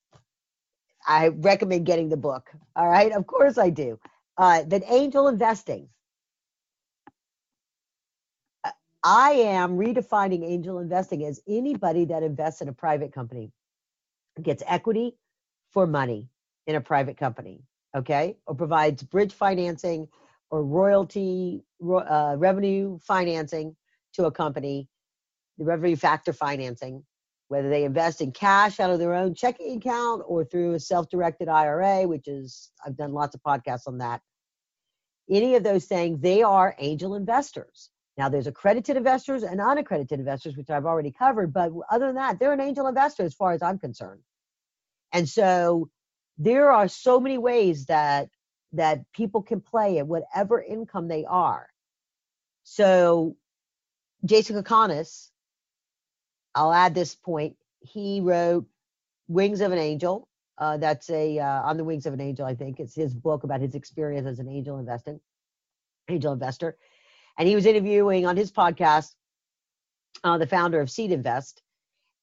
i 1.07 1.29
recommend 1.29 1.87
getting 1.87 2.09
the 2.09 2.17
book 2.17 2.51
all 2.77 2.89
right? 2.89 3.13
Of 3.13 3.27
course 3.27 3.57
i 3.57 3.71
do. 3.71 3.99
Uh, 4.37 4.63
that 4.69 4.83
angel 4.89 5.29
investing, 5.29 5.89
uh, 8.65 8.71
I 9.05 9.33
am 9.33 9.79
redefining 9.79 10.45
angel 10.45 10.79
investing 10.79 11.25
as 11.25 11.41
anybody 11.49 12.07
that 12.07 12.23
invests 12.23 12.63
in 12.63 12.69
a 12.69 12.73
private 12.73 13.13
company 13.13 13.53
gets 14.43 14.63
equity 14.67 15.17
for 15.73 15.87
money 15.87 16.29
in 16.67 16.77
a 16.77 16.81
private 16.81 17.17
company, 17.17 17.63
okay, 17.95 18.37
or 18.47 18.55
provides 18.55 19.03
bridge 19.03 19.33
financing 19.35 20.09
or 20.51 20.65
royalty 20.65 21.63
uh, 21.83 22.35
revenue 22.37 22.99
financing 23.03 23.77
to 24.15 24.27
a 24.27 24.31
company, 24.31 24.89
the 25.59 25.65
revenue 25.65 25.97
factor 25.97 26.33
financing, 26.33 27.05
whether 27.49 27.69
they 27.69 27.85
invest 27.85 28.21
in 28.21 28.33
cash 28.33 28.81
out 28.81 28.91
of 28.91 28.99
their 28.99 29.15
own 29.15 29.35
checking 29.35 29.77
account 29.77 30.23
or 30.27 30.45
through 30.45 30.75
a 30.75 30.81
self-directed 30.81 31.49
IRA, 31.49 32.07
which 32.07 32.29
is 32.29 32.71
I've 32.85 32.97
done 32.97 33.13
lots 33.13 33.35
of 33.35 33.43
podcasts 33.43 33.87
on 33.87 33.99
that. 33.99 34.21
Any 35.31 35.55
of 35.55 35.63
those 35.63 35.87
things, 35.87 36.21
they 36.21 36.43
are 36.43 36.75
angel 36.79 37.15
investors. 37.15 37.91
Now, 38.19 38.29
there's 38.29 38.49
accredited 38.49 38.97
investors 38.97 39.45
and 39.45 39.61
unaccredited 39.61 40.19
investors, 40.19 40.57
which 40.57 40.71
I've 40.71 40.85
already 40.85 41.13
covered. 41.13 41.53
But 41.53 41.73
other 41.91 42.07
than 42.07 42.17
that, 42.17 42.39
they're 42.39 42.53
an 42.53 42.61
angel 42.61 42.89
investor 42.89 43.23
as 43.23 43.35
far 43.35 43.53
as 43.53 43.63
I'm 43.63 43.79
concerned. 43.79 44.21
And 45.13 45.29
so 45.29 45.89
there 46.39 46.73
are 46.73 46.89
so 46.89 47.21
many 47.21 47.39
ways 47.39 47.87
that 47.87 48.29
that 48.73 49.11
people 49.13 49.43
can 49.43 49.61
play 49.61 49.99
at 49.99 50.07
whatever 50.07 50.63
income 50.63 51.09
they 51.09 51.25
are. 51.25 51.69
So 52.63 53.37
Jason 54.25 54.63
Calacanis, 54.63 55.31
I'll 56.55 56.73
add 56.73 56.95
this 56.95 57.15
point. 57.15 57.57
He 57.81 58.21
wrote 58.21 58.67
Wings 59.29 59.61
of 59.61 59.73
an 59.73 59.79
Angel. 59.79 60.29
Uh, 60.59 60.77
that's 60.77 61.09
a 61.09 61.39
uh, 61.39 61.63
on 61.63 61.79
the 61.79 61.85
wings 61.85 62.05
of 62.05 62.13
an 62.13 62.21
angel. 62.21 62.45
I 62.45 62.55
think 62.55 62.81
it's 62.81 62.95
his 62.95 63.15
book 63.15 63.45
about 63.45 63.63
his 63.63 63.75
experience 63.75 64.27
as 64.27 64.41
an 64.41 64.49
angel 64.49 64.79
investing, 64.79 65.19
angel 66.11 66.35
investor, 66.35 66.77
and 67.39 67.49
he 67.49 67.55
was 67.55 67.65
interviewing 67.65 68.27
on 68.27 68.37
his 68.37 68.53
podcast 68.53 69.15
uh, 70.23 70.37
the 70.37 70.47
founder 70.47 70.79
of 70.79 70.91
Seed 70.91 71.13
Invest, 71.13 71.63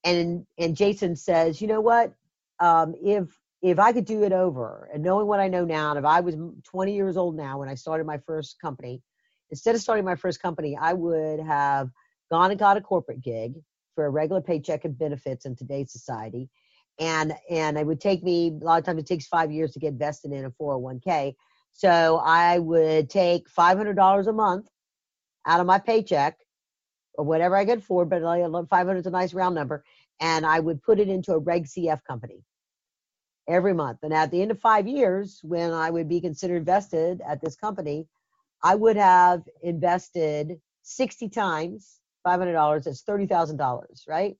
and 0.04 0.46
and 0.60 0.76
Jason 0.76 1.16
says, 1.16 1.60
you 1.60 1.68
know 1.68 1.82
what, 1.82 2.14
um, 2.60 2.94
if 3.04 3.28
if 3.62 3.80
I 3.80 3.92
could 3.92 4.06
do 4.06 4.24
it 4.24 4.32
over 4.32 4.90
and 4.94 5.04
knowing 5.04 5.28
what 5.28 5.40
I 5.40 5.48
know 5.48 5.66
now, 5.66 5.90
and 5.90 6.00
if 6.00 6.06
I 6.06 6.20
was 6.20 6.36
20 6.64 6.94
years 6.94 7.18
old 7.18 7.36
now 7.36 7.60
when 7.60 7.70
I 7.70 7.76
started 7.76 8.06
my 8.06 8.20
first 8.20 8.60
company, 8.62 9.02
instead 9.50 9.76
of 9.76 9.82
starting 9.82 10.06
my 10.06 10.16
first 10.16 10.42
company, 10.42 10.78
I 10.80 10.94
would 10.94 11.40
have 11.40 11.90
gone 12.32 12.52
and 12.52 12.60
got 12.60 12.78
a 12.78 12.82
corporate 12.82 13.22
gig 13.22 13.56
for 13.96 14.06
a 14.06 14.10
regular 14.10 14.42
paycheck 14.42 14.86
and 14.86 14.98
benefits 14.98 15.46
in 15.46 15.56
today's 15.56 15.92
society. 15.92 16.50
And 17.00 17.34
and 17.50 17.78
it 17.78 17.86
would 17.86 18.02
take 18.02 18.24
me 18.24 18.50
a 18.62 18.66
lot 18.66 18.80
of 18.80 18.86
times 18.86 19.02
it 19.02 19.08
takes 19.08 19.28
five 19.28 19.52
years 19.52 19.72
to 19.74 19.80
get 19.80 19.94
vested 19.94 20.32
in 20.32 20.46
a 20.46 20.52
401k. 20.52 21.34
So 21.72 22.22
I 22.24 22.58
would 22.60 23.10
take 23.10 23.48
$500 23.50 24.28
a 24.28 24.34
month 24.34 24.68
out 25.46 25.60
of 25.60 25.68
my 25.68 25.78
paycheck 25.80 26.38
or 27.14 27.26
whatever 27.26 27.56
I 27.56 27.66
could 27.66 27.80
afford, 27.80 28.10
but 28.10 28.22
500 28.22 28.98
is 28.98 29.06
a 29.06 29.12
nice 29.12 29.34
round 29.34 29.56
number, 29.56 29.84
and 30.20 30.46
I 30.46 30.60
would 30.60 30.82
put 30.82 31.00
it 31.00 31.08
into 31.08 31.34
a 31.34 31.40
Reg 31.40 31.66
CF 31.66 32.00
company 32.08 32.44
every 33.48 33.74
month. 33.74 34.00
And 34.04 34.14
at 34.14 34.32
the 34.32 34.42
end 34.42 34.52
of 34.52 34.60
five 34.60 34.88
years, 34.88 35.40
when 35.44 35.72
I 35.72 35.90
would 35.90 36.10
be 36.10 36.22
considered 36.22 36.66
vested 36.66 37.22
at 37.28 37.42
this 37.42 37.56
company, 37.56 38.08
I 38.64 38.76
would 38.76 38.98
have 38.98 39.44
invested 39.62 40.60
60 40.84 41.30
times 41.30 42.00
$500. 42.26 42.84
That's 42.84 43.04
$30,000, 43.04 44.08
right? 44.08 44.36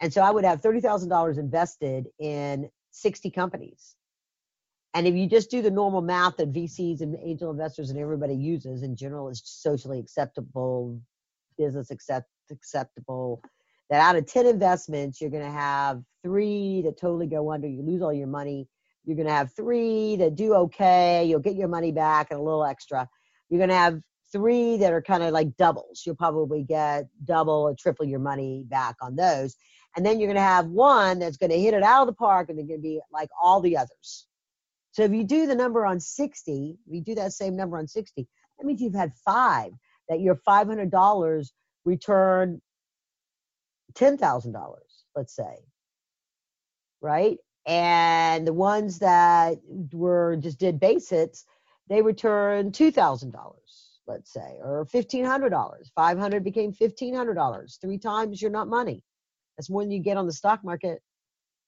And 0.00 0.12
so 0.12 0.22
I 0.22 0.30
would 0.30 0.44
have 0.44 0.60
$30,000 0.60 1.38
invested 1.38 2.06
in 2.18 2.68
60 2.90 3.30
companies. 3.30 3.94
And 4.94 5.06
if 5.06 5.14
you 5.14 5.26
just 5.26 5.50
do 5.50 5.62
the 5.62 5.70
normal 5.70 6.02
math 6.02 6.36
that 6.36 6.52
VCs 6.52 7.00
and 7.00 7.16
angel 7.22 7.50
investors 7.50 7.88
and 7.88 7.98
everybody 7.98 8.34
uses 8.34 8.82
in 8.82 8.94
general 8.94 9.30
is 9.30 9.40
socially 9.44 9.98
acceptable, 9.98 11.00
business 11.56 11.90
accept, 11.90 12.28
acceptable, 12.50 13.42
that 13.92 14.00
out 14.00 14.16
of 14.16 14.24
10 14.24 14.46
investments, 14.46 15.20
you're 15.20 15.28
going 15.28 15.44
to 15.44 15.50
have 15.50 16.02
three 16.22 16.80
that 16.80 16.98
totally 16.98 17.26
go 17.26 17.52
under. 17.52 17.68
You 17.68 17.82
lose 17.82 18.00
all 18.00 18.12
your 18.12 18.26
money. 18.26 18.66
You're 19.04 19.16
going 19.16 19.28
to 19.28 19.34
have 19.34 19.52
three 19.54 20.16
that 20.16 20.34
do 20.34 20.54
okay. 20.54 21.26
You'll 21.26 21.40
get 21.40 21.56
your 21.56 21.68
money 21.68 21.92
back 21.92 22.28
and 22.30 22.40
a 22.40 22.42
little 22.42 22.64
extra. 22.64 23.06
You're 23.50 23.58
going 23.58 23.68
to 23.68 23.76
have 23.76 24.00
three 24.32 24.78
that 24.78 24.94
are 24.94 25.02
kind 25.02 25.22
of 25.22 25.34
like 25.34 25.58
doubles. 25.58 26.04
You'll 26.06 26.16
probably 26.16 26.62
get 26.62 27.06
double 27.22 27.52
or 27.52 27.74
triple 27.74 28.06
your 28.06 28.18
money 28.18 28.64
back 28.66 28.96
on 29.02 29.14
those. 29.14 29.56
And 29.94 30.06
then 30.06 30.18
you're 30.18 30.28
going 30.28 30.36
to 30.36 30.40
have 30.40 30.68
one 30.68 31.18
that's 31.18 31.36
going 31.36 31.50
to 31.50 31.60
hit 31.60 31.74
it 31.74 31.82
out 31.82 32.00
of 32.00 32.06
the 32.06 32.14
park 32.14 32.48
and 32.48 32.56
they're 32.56 32.64
going 32.64 32.80
to 32.80 32.82
be 32.82 32.98
like 33.12 33.28
all 33.42 33.60
the 33.60 33.76
others. 33.76 34.26
So 34.92 35.02
if 35.02 35.12
you 35.12 35.22
do 35.22 35.46
the 35.46 35.54
number 35.54 35.84
on 35.84 36.00
60, 36.00 36.78
if 36.86 36.94
you 36.94 37.02
do 37.02 37.14
that 37.16 37.34
same 37.34 37.56
number 37.56 37.76
on 37.76 37.86
60, 37.86 38.26
that 38.58 38.66
means 38.66 38.80
you've 38.80 38.94
had 38.94 39.12
five 39.22 39.72
that 40.08 40.20
your 40.20 40.40
$500 40.48 41.46
return 41.84 42.62
$10,000, 43.94 44.76
let's 45.16 45.34
say, 45.34 45.56
right? 47.00 47.38
And 47.66 48.46
the 48.46 48.52
ones 48.52 48.98
that 48.98 49.58
were 49.92 50.36
just 50.36 50.58
did 50.58 50.80
base 50.80 51.10
hits, 51.10 51.44
they 51.88 52.02
returned 52.02 52.72
$2,000, 52.72 53.32
let's 54.06 54.32
say, 54.32 54.58
or 54.62 54.86
$1,500. 54.86 55.92
500 55.94 56.44
became 56.44 56.72
$1,500. 56.72 57.80
Three 57.80 57.98
times 57.98 58.42
your 58.42 58.50
not 58.50 58.68
money. 58.68 59.04
That's 59.56 59.70
more 59.70 59.82
than 59.82 59.92
you 59.92 60.00
get 60.00 60.16
on 60.16 60.26
the 60.26 60.32
stock 60.32 60.64
market. 60.64 61.02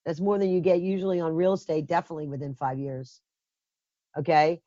That's 0.05 0.21
more 0.21 0.39
than 0.39 0.51
you 0.51 0.61
get 0.61 0.81
usually 0.81 1.21
on 1.21 1.33
real 1.35 1.53
estate, 1.53 1.87
definitely 1.87 2.29
within 2.29 2.55
five 2.55 2.79
years. 2.79 3.21
Okay. 4.19 4.61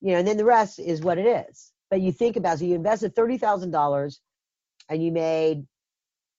You 0.00 0.12
know, 0.12 0.18
and 0.18 0.28
then 0.28 0.36
the 0.36 0.44
rest 0.44 0.78
is 0.78 1.02
what 1.02 1.18
it 1.18 1.26
is. 1.26 1.72
But 1.90 2.00
you 2.00 2.12
think 2.12 2.36
about 2.36 2.58
so 2.58 2.64
you 2.64 2.74
invested 2.74 3.14
$30,000 3.14 4.18
and 4.88 5.02
you 5.02 5.12
made 5.12 5.66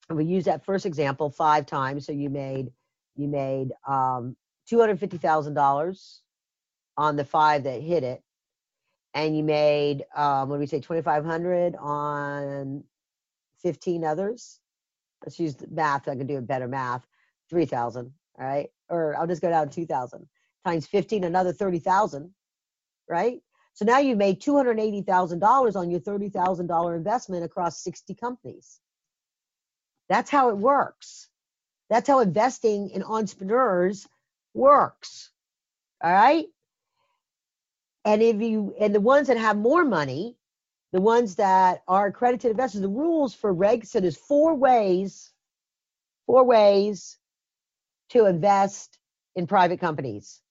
we 0.09 0.25
use 0.25 0.45
that 0.45 0.65
first 0.65 0.85
example 0.85 1.29
five 1.29 1.65
times. 1.65 2.05
So 2.05 2.11
you 2.11 2.29
made 2.29 2.71
you 3.15 3.27
made 3.27 3.69
um, 3.87 4.35
two 4.67 4.79
hundred 4.79 4.99
fifty 4.99 5.17
thousand 5.17 5.53
dollars 5.53 6.21
on 6.97 7.15
the 7.15 7.25
five 7.25 7.63
that 7.63 7.81
hit 7.81 8.03
it, 8.03 8.21
and 9.13 9.35
you 9.35 9.43
made 9.43 10.03
um, 10.15 10.49
what 10.49 10.55
do 10.55 10.59
we 10.59 10.67
say 10.67 10.79
twenty 10.79 11.01
five 11.01 11.25
hundred 11.25 11.75
on 11.77 12.83
fifteen 13.61 14.03
others. 14.03 14.59
Let's 15.23 15.39
use 15.39 15.55
math. 15.69 16.07
I 16.07 16.15
can 16.15 16.27
do 16.27 16.37
a 16.37 16.41
better 16.41 16.67
math. 16.67 17.05
Three 17.49 17.65
thousand. 17.65 18.11
All 18.39 18.47
right, 18.47 18.69
or 18.89 19.15
I'll 19.17 19.27
just 19.27 19.41
go 19.41 19.49
down 19.49 19.69
two 19.69 19.85
thousand 19.85 20.27
times 20.65 20.87
fifteen, 20.87 21.23
another 21.23 21.53
thirty 21.53 21.79
thousand. 21.79 22.31
Right. 23.09 23.41
So 23.73 23.85
now 23.85 23.99
you 23.99 24.15
made 24.15 24.41
two 24.41 24.55
hundred 24.55 24.79
eighty 24.79 25.01
thousand 25.01 25.39
dollars 25.39 25.75
on 25.75 25.89
your 25.89 25.99
thirty 25.99 26.29
thousand 26.29 26.67
dollar 26.67 26.95
investment 26.95 27.43
across 27.43 27.83
sixty 27.83 28.13
companies. 28.13 28.79
That's 30.11 30.29
how 30.29 30.49
it 30.49 30.57
works. 30.57 31.29
That's 31.89 32.09
how 32.09 32.19
investing 32.19 32.89
in 32.89 33.01
entrepreneurs 33.01 34.05
works. 34.53 35.31
All 36.03 36.11
right. 36.11 36.47
And 38.03 38.21
if 38.21 38.41
you, 38.41 38.75
and 38.77 38.93
the 38.93 38.99
ones 38.99 39.29
that 39.29 39.37
have 39.37 39.55
more 39.55 39.85
money, 39.85 40.35
the 40.91 40.99
ones 40.99 41.35
that 41.35 41.83
are 41.87 42.07
accredited 42.07 42.51
investors, 42.51 42.81
the 42.81 42.89
rules 42.89 43.33
for 43.33 43.53
Reg 43.53 43.85
so 43.85 44.01
there's 44.01 44.17
four 44.17 44.53
ways, 44.53 45.31
four 46.25 46.43
ways 46.43 47.17
to 48.09 48.25
invest 48.25 48.97
in 49.37 49.47
private 49.47 49.79
companies. 49.79 50.41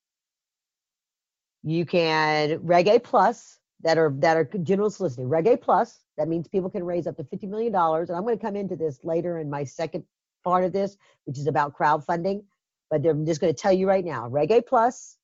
You 1.63 1.85
can 1.85 2.61
Reg 2.63 2.89
A 2.89 2.99
plus 2.99 3.60
that 3.83 3.99
are 3.99 4.13
that 4.19 4.37
are 4.37 4.45
general 4.63 4.91
soliciting. 4.91 5.29
Reg 5.29 5.47
A 5.47 5.57
plus 5.57 6.01
that 6.17 6.29
means 6.29 6.49
people 6.49 6.71
can 6.71 6.85
raise 6.85 7.07
up 7.07 7.17
to 7.17 7.25
$50 7.25 7.49
million. 7.49 7.75
And 7.75 8.11
I'm 8.11 8.23
going 8.23 8.37
to 8.37 8.45
come 8.45 8.57
into 8.57 8.77
this 8.77 9.01
later 9.05 9.39
in 9.39 9.49
my 9.49 9.65
second 9.65 10.05
part 10.45 10.65
of 10.65 10.73
this, 10.73 10.97
which 11.25 11.39
is 11.39 11.47
about 11.47 11.75
crowdfunding. 11.75 12.45
But 12.91 13.07
I'm 13.07 13.25
just 13.25 13.41
going 13.41 13.55
to 13.55 13.59
tell 13.59 13.73
you 13.73 13.89
right 13.89 14.05
now 14.05 14.29
Reg 14.29 14.51
A 14.51 14.61
Plus, 14.61 15.17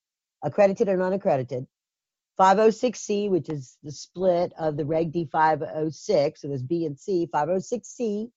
accredited 0.42 0.88
and 0.88 1.03
unaccredited. 1.03 1.66
506C, 2.38 3.31
which 3.31 3.49
is 3.49 3.79
the 3.83 3.90
split 3.90 4.53
of 4.59 4.77
the 4.77 4.85
Reg 4.85 5.12
D 5.12 5.27
506, 5.31 6.40
so 6.40 6.49
there's 6.49 6.62
B 6.62 6.85
and 6.85 6.99
C, 6.99 7.29
506C, 7.33 8.31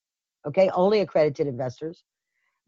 okay, 0.48 0.70
only 0.74 1.02
accredited 1.02 1.48
investors. 1.48 2.04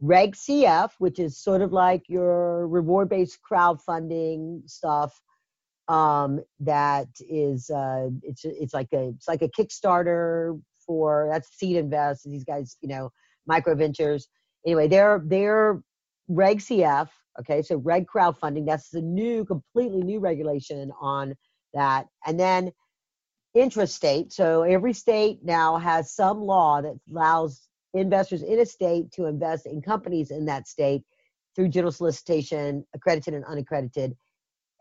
Reg 0.02 0.36
CF, 0.36 0.92
which 0.98 1.20
is 1.20 1.38
sort 1.38 1.62
of 1.62 1.72
like 1.72 2.04
your 2.08 2.68
reward 2.68 3.08
based 3.08 3.40
crowdfunding 3.50 4.70
stuff 4.70 5.22
um, 5.91 6.39
that 6.62 7.08
is 7.19 7.69
uh, 7.69 8.10
it's 8.23 8.45
it's 8.45 8.73
like 8.73 8.88
a 8.93 9.10
it's 9.10 9.27
like 9.27 9.41
a 9.41 9.49
Kickstarter 9.49 10.60
for 10.86 11.27
that's 11.30 11.49
Seed 11.58 11.75
Invest. 11.75 12.23
These 12.23 12.45
guys, 12.45 12.77
you 12.82 12.88
know, 12.88 13.12
micro 13.45 13.75
ventures. 13.75 14.30
Anyway, 14.65 14.88
they're 14.88 15.21
they're 15.25 15.82
Reg 16.30 16.60
CF. 16.60 17.10
Okay, 17.39 17.62
so 17.62 17.77
Reg 17.77 18.06
crowdfunding. 18.08 18.65
That's 18.65 18.89
the 18.89 19.01
new, 19.01 19.43
completely 19.43 20.01
new 20.01 20.19
regulation 20.19 20.91
on 21.01 21.36
that. 21.73 22.08
And 22.25 22.39
then 22.39 22.71
intrastate. 23.56 24.32
So 24.32 24.63
every 24.63 24.93
state 24.93 25.39
now 25.43 25.77
has 25.77 26.13
some 26.13 26.41
law 26.41 26.82
that 26.82 26.95
allows 27.10 27.67
investors 27.93 28.43
in 28.43 28.60
a 28.60 28.65
state 28.65 29.12
to 29.13 29.25
invest 29.25 29.65
in 29.65 29.82
companies 29.82 30.32
in 30.32 30.45
that 30.45 30.67
state 30.67 31.04
through 31.56 31.67
general 31.67 31.91
solicitation, 31.91 32.86
accredited 32.93 33.34
and 33.34 33.43
unaccredited. 33.43 34.15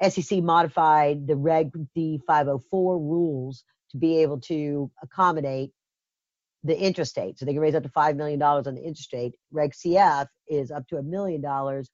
SEC 0.08 0.42
modified 0.42 1.26
the 1.26 1.36
Reg 1.36 1.70
D 1.94 2.20
504 2.26 2.98
rules 2.98 3.64
to 3.90 3.96
be 3.96 4.22
able 4.22 4.40
to 4.40 4.90
accommodate 5.02 5.72
the 6.64 6.74
intrastate. 6.74 7.38
So 7.38 7.44
they 7.44 7.52
can 7.52 7.60
raise 7.60 7.74
up 7.74 7.82
to 7.82 7.88
$5 7.88 8.16
million 8.16 8.40
on 8.42 8.62
the 8.64 8.80
intrastate. 8.80 9.32
Reg 9.50 9.72
CF 9.72 10.26
is 10.48 10.70
up 10.70 10.86
to 10.88 10.96
a 10.96 11.02
million 11.02 11.40
dollars. 11.40 11.90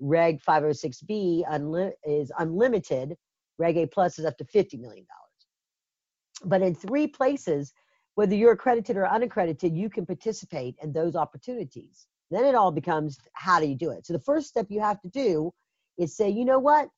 Reg 0.00 0.40
506B 0.42 1.44
unli- 1.50 1.92
is 2.04 2.32
unlimited. 2.38 3.14
Reg 3.58 3.76
A 3.76 3.86
Plus 3.86 4.18
is 4.18 4.24
up 4.24 4.36
to 4.38 4.44
$50 4.44 4.80
million. 4.80 5.06
But 6.44 6.62
in 6.62 6.74
three 6.74 7.06
places, 7.06 7.72
whether 8.14 8.34
you're 8.34 8.52
accredited 8.52 8.96
or 8.96 9.08
unaccredited, 9.08 9.76
you 9.76 9.90
can 9.90 10.06
participate 10.06 10.76
in 10.82 10.92
those 10.92 11.16
opportunities. 11.16 12.06
Then 12.30 12.44
it 12.44 12.54
all 12.54 12.70
becomes 12.70 13.18
how 13.32 13.58
do 13.58 13.66
you 13.66 13.74
do 13.74 13.90
it? 13.90 14.06
So 14.06 14.12
the 14.12 14.20
first 14.20 14.48
step 14.48 14.66
you 14.68 14.80
have 14.80 15.00
to 15.02 15.08
do 15.08 15.52
is 15.98 16.16
say, 16.16 16.28
you 16.28 16.44
know 16.44 16.58
what? 16.58 16.88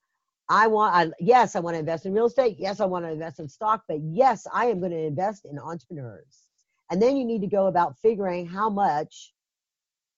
I 0.51 0.67
want, 0.67 0.95
I, 0.95 1.11
yes, 1.21 1.55
I 1.55 1.61
want 1.61 1.77
to 1.77 1.79
invest 1.79 2.07
in 2.07 2.13
real 2.13 2.27
estate. 2.27 2.57
Yes, 2.59 2.81
I 2.81 2.85
want 2.85 3.05
to 3.05 3.11
invest 3.13 3.39
in 3.39 3.49
stock, 3.49 3.85
but 3.87 4.01
yes, 4.03 4.49
I 4.53 4.67
am 4.67 4.81
going 4.81 4.91
to 4.91 4.99
invest 4.99 5.47
in 5.47 5.61
entrepreneurs. 5.61 6.49
And 6.91 7.01
then 7.01 7.17
you 7.17 7.25
need 7.25 7.41
to 7.43 7.47
go 7.47 7.69
about 7.69 7.97
figuring 8.03 8.47
how 8.47 8.69
much 8.69 9.33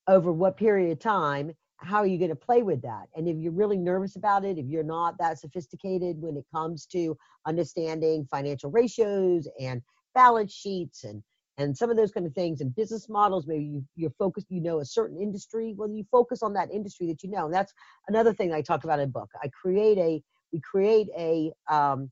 over 0.08 0.32
what 0.32 0.56
period 0.56 0.90
of 0.90 0.98
time, 0.98 1.52
how 1.76 1.98
are 1.98 2.06
you 2.06 2.16
going 2.16 2.30
to 2.30 2.36
play 2.36 2.62
with 2.62 2.80
that? 2.80 3.08
And 3.14 3.28
if 3.28 3.36
you're 3.36 3.52
really 3.52 3.76
nervous 3.76 4.16
about 4.16 4.44
it, 4.46 4.56
if 4.56 4.66
you're 4.66 4.82
not 4.82 5.18
that 5.18 5.38
sophisticated 5.38 6.16
when 6.18 6.38
it 6.38 6.46
comes 6.50 6.86
to 6.86 7.14
understanding 7.46 8.26
financial 8.30 8.70
ratios 8.70 9.46
and 9.60 9.82
balance 10.14 10.52
sheets 10.52 11.04
and 11.04 11.22
and 11.58 11.76
some 11.76 11.90
of 11.90 11.96
those 11.96 12.10
kind 12.10 12.26
of 12.26 12.32
things 12.34 12.60
and 12.60 12.74
business 12.74 13.08
models 13.08 13.46
maybe 13.46 13.64
you, 13.64 13.84
you're 13.94 14.14
focused 14.18 14.46
you 14.50 14.60
know 14.60 14.80
a 14.80 14.84
certain 14.84 15.18
industry 15.20 15.74
well 15.76 15.88
you 15.88 16.04
focus 16.10 16.42
on 16.42 16.52
that 16.52 16.70
industry 16.70 17.06
that 17.06 17.22
you 17.22 17.30
know 17.30 17.44
and 17.44 17.54
that's 17.54 17.72
another 18.08 18.32
thing 18.32 18.52
i 18.52 18.62
talk 18.62 18.84
about 18.84 18.98
in 19.00 19.10
book 19.10 19.28
i 19.42 19.48
create 19.48 19.98
a 19.98 20.22
we 20.52 20.60
create 20.60 21.08
a 21.16 21.52
um, 21.70 22.10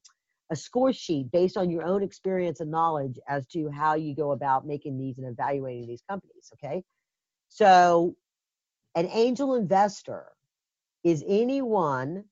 a 0.51 0.57
score 0.57 0.93
sheet 0.93 1.31
based 1.31 1.57
on 1.57 1.71
your 1.71 1.85
own 1.85 2.03
experience 2.03 2.61
and 2.61 2.71
knowledge 2.71 3.19
as 3.29 3.47
to 3.47 3.71
how 3.71 3.95
you 3.95 4.15
go 4.15 4.33
about 4.33 4.67
making 4.67 4.99
these 4.99 5.17
and 5.19 5.27
evaluating 5.29 5.87
these 5.87 6.03
companies. 6.09 6.53
Okay. 6.55 6.83
So, 7.49 8.17
an 8.97 9.09
angel 9.13 9.55
investor 9.55 10.27
is 11.05 11.25
anyone 11.27 12.25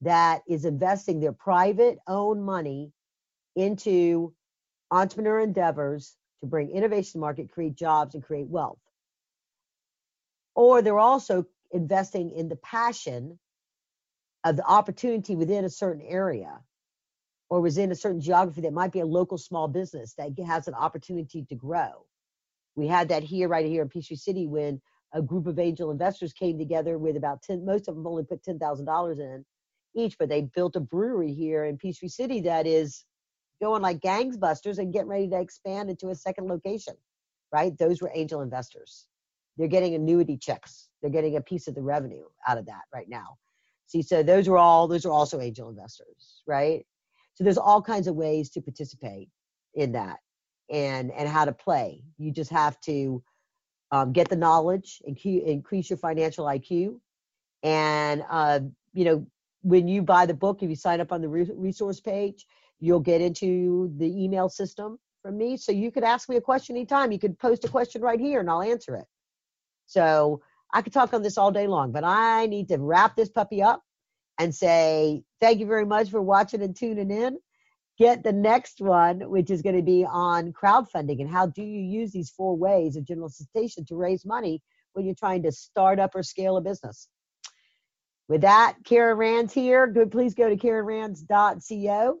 that 0.00 0.42
is 0.48 0.64
investing 0.64 1.18
their 1.18 1.32
private 1.32 1.98
own 2.06 2.40
money 2.40 2.92
into 3.56 4.32
entrepreneur 4.90 5.40
endeavors 5.40 6.16
to 6.40 6.46
bring 6.46 6.70
innovation 6.70 7.12
to 7.12 7.18
market, 7.18 7.50
create 7.50 7.74
jobs, 7.74 8.14
and 8.14 8.22
create 8.22 8.48
wealth. 8.48 8.78
Or 10.54 10.82
they're 10.82 10.98
also 10.98 11.46
investing 11.72 12.30
in 12.30 12.48
the 12.48 12.56
passion 12.56 13.38
of 14.44 14.56
the 14.56 14.64
opportunity 14.64 15.36
within 15.36 15.64
a 15.64 15.70
certain 15.70 16.02
area 16.06 16.60
or 17.50 17.60
within 17.60 17.90
a 17.90 17.94
certain 17.94 18.20
geography 18.20 18.60
that 18.62 18.72
might 18.72 18.92
be 18.92 19.00
a 19.00 19.06
local 19.06 19.38
small 19.38 19.68
business 19.68 20.14
that 20.14 20.32
has 20.46 20.68
an 20.68 20.74
opportunity 20.74 21.44
to 21.48 21.54
grow. 21.54 22.06
We 22.76 22.86
had 22.86 23.08
that 23.08 23.22
here, 23.22 23.48
right 23.48 23.66
here 23.66 23.82
in 23.82 23.88
Peachtree 23.88 24.16
City, 24.16 24.46
when 24.46 24.80
a 25.12 25.22
group 25.22 25.46
of 25.46 25.58
angel 25.58 25.90
investors 25.90 26.32
came 26.32 26.58
together 26.58 26.98
with 26.98 27.16
about 27.16 27.42
10, 27.42 27.64
most 27.64 27.88
of 27.88 27.94
them 27.94 28.06
only 28.06 28.24
put 28.24 28.44
$10,000 28.44 29.18
in 29.18 29.44
each, 29.94 30.18
but 30.18 30.28
they 30.28 30.42
built 30.42 30.76
a 30.76 30.80
brewery 30.80 31.32
here 31.32 31.64
in 31.64 31.78
Peachtree 31.78 32.08
City 32.08 32.40
that 32.42 32.66
is 32.66 33.04
going 33.60 33.82
like 33.82 34.00
gangbusters 34.00 34.78
and 34.78 34.92
getting 34.92 35.08
ready 35.08 35.28
to 35.28 35.40
expand 35.40 35.90
into 35.90 36.08
a 36.08 36.14
second 36.14 36.48
location, 36.48 36.94
right? 37.52 37.76
Those 37.78 38.00
were 38.00 38.10
angel 38.14 38.42
investors. 38.42 39.06
They're 39.56 39.68
getting 39.68 39.94
annuity 39.94 40.36
checks. 40.36 40.88
They're 41.00 41.10
getting 41.10 41.36
a 41.36 41.40
piece 41.40 41.66
of 41.68 41.74
the 41.74 41.82
revenue 41.82 42.24
out 42.46 42.58
of 42.58 42.66
that 42.66 42.82
right 42.94 43.08
now. 43.08 43.36
See, 43.86 44.02
so 44.02 44.22
those 44.22 44.48
were 44.48 44.58
all, 44.58 44.86
those 44.86 45.06
are 45.06 45.12
also 45.12 45.40
angel 45.40 45.68
investors, 45.68 46.42
right? 46.46 46.86
So 47.34 47.44
there's 47.44 47.58
all 47.58 47.80
kinds 47.80 48.06
of 48.06 48.14
ways 48.14 48.50
to 48.50 48.60
participate 48.60 49.28
in 49.74 49.92
that 49.92 50.18
and 50.70 51.10
and 51.12 51.28
how 51.28 51.44
to 51.44 51.52
play. 51.52 52.02
You 52.18 52.32
just 52.32 52.50
have 52.50 52.80
to 52.82 53.22
um, 53.90 54.12
get 54.12 54.28
the 54.28 54.36
knowledge, 54.36 55.00
and 55.06 55.16
increase 55.24 55.88
your 55.88 55.96
financial 55.96 56.44
IQ, 56.46 57.00
and 57.62 58.22
uh, 58.28 58.60
you 58.92 59.04
know 59.04 59.26
when 59.62 59.88
you 59.88 60.02
buy 60.02 60.26
the 60.26 60.34
book, 60.34 60.62
if 60.62 60.68
you 60.68 60.76
sign 60.76 61.00
up 61.00 61.12
on 61.12 61.20
the 61.20 61.28
resource 61.28 62.00
page, 62.00 62.46
you'll 62.80 63.00
get 63.00 63.20
into 63.20 63.92
the 63.96 64.06
email 64.06 64.48
system 64.48 64.98
from 65.22 65.36
me. 65.36 65.56
So 65.56 65.72
you 65.72 65.90
could 65.90 66.04
ask 66.04 66.28
me 66.28 66.36
a 66.36 66.40
question 66.40 66.76
anytime. 66.76 67.12
You 67.12 67.18
could 67.18 67.38
post 67.38 67.64
a 67.64 67.68
question 67.68 68.02
right 68.02 68.20
here, 68.20 68.40
and 68.40 68.48
I'll 68.48 68.62
answer 68.62 68.96
it. 68.96 69.06
So 69.86 70.42
I 70.72 70.82
could 70.82 70.92
talk 70.92 71.12
on 71.12 71.22
this 71.22 71.38
all 71.38 71.50
day 71.50 71.66
long, 71.66 71.92
but 71.92 72.04
I 72.04 72.46
need 72.46 72.68
to 72.68 72.78
wrap 72.78 73.16
this 73.16 73.30
puppy 73.30 73.62
up 73.62 73.82
and 74.38 74.54
say, 74.54 75.22
thank 75.40 75.60
you 75.60 75.66
very 75.66 75.86
much 75.86 76.10
for 76.10 76.22
watching 76.22 76.62
and 76.62 76.76
tuning 76.76 77.10
in. 77.10 77.38
Get 77.98 78.22
the 78.22 78.32
next 78.32 78.80
one, 78.80 79.28
which 79.28 79.50
is 79.50 79.62
going 79.62 79.76
to 79.76 79.82
be 79.82 80.06
on 80.08 80.52
crowdfunding 80.52 81.20
and 81.20 81.28
how 81.28 81.46
do 81.46 81.62
you 81.62 81.80
use 81.80 82.12
these 82.12 82.30
four 82.30 82.56
ways 82.56 82.94
of 82.96 83.04
general 83.04 83.28
solicitation 83.28 83.84
to 83.86 83.96
raise 83.96 84.24
money 84.24 84.62
when 84.92 85.04
you're 85.04 85.16
trying 85.16 85.42
to 85.42 85.50
start 85.50 85.98
up 85.98 86.14
or 86.14 86.22
scale 86.22 86.56
a 86.56 86.60
business. 86.60 87.08
With 88.28 88.42
that, 88.42 88.76
Karen 88.84 89.16
Rands 89.16 89.52
here. 89.52 89.86
Good, 89.88 90.12
please 90.12 90.34
go 90.34 90.48
to 90.48 90.56
KarenRands.co 90.56 92.20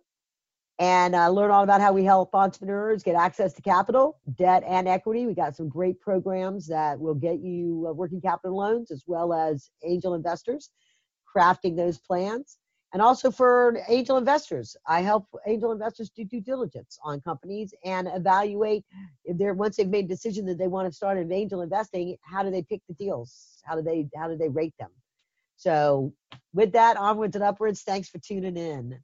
and 0.78 1.14
uh, 1.14 1.28
learn 1.28 1.50
all 1.50 1.64
about 1.64 1.80
how 1.80 1.92
we 1.92 2.04
help 2.04 2.34
entrepreneurs 2.34 3.02
get 3.02 3.16
access 3.16 3.52
to 3.54 3.62
capital, 3.62 4.20
debt, 4.36 4.62
and 4.66 4.86
equity. 4.86 5.26
We 5.26 5.34
got 5.34 5.56
some 5.56 5.68
great 5.68 6.00
programs 6.00 6.66
that 6.68 6.98
will 6.98 7.14
get 7.14 7.40
you 7.40 7.86
uh, 7.88 7.92
working 7.92 8.20
capital 8.20 8.56
loans 8.56 8.90
as 8.90 9.04
well 9.06 9.32
as 9.32 9.70
angel 9.84 10.14
investors 10.14 10.70
crafting 11.36 11.76
those 11.76 11.98
plans. 11.98 12.58
And 12.92 13.02
also 13.02 13.30
for 13.30 13.78
angel 13.88 14.16
investors, 14.16 14.74
I 14.86 15.02
help 15.02 15.26
angel 15.46 15.72
investors 15.72 16.10
do 16.10 16.24
due 16.24 16.40
diligence 16.40 16.98
on 17.04 17.20
companies 17.20 17.74
and 17.84 18.08
evaluate 18.14 18.84
if 19.24 19.36
they're 19.36 19.52
once 19.52 19.76
they've 19.76 19.88
made 19.88 20.06
a 20.06 20.08
decision 20.08 20.46
that 20.46 20.56
they 20.56 20.68
want 20.68 20.88
to 20.88 20.96
start 20.96 21.18
in 21.18 21.30
angel 21.30 21.60
investing, 21.60 22.16
how 22.22 22.42
do 22.42 22.50
they 22.50 22.62
pick 22.62 22.80
the 22.88 22.94
deals? 22.94 23.60
How 23.64 23.76
do 23.76 23.82
they 23.82 24.08
how 24.16 24.28
do 24.28 24.38
they 24.38 24.48
rate 24.48 24.72
them? 24.78 24.90
So 25.56 26.14
with 26.54 26.72
that, 26.72 26.96
onwards 26.96 27.34
and 27.36 27.44
upwards, 27.44 27.82
thanks 27.82 28.08
for 28.08 28.18
tuning 28.18 28.56
in. 28.56 28.98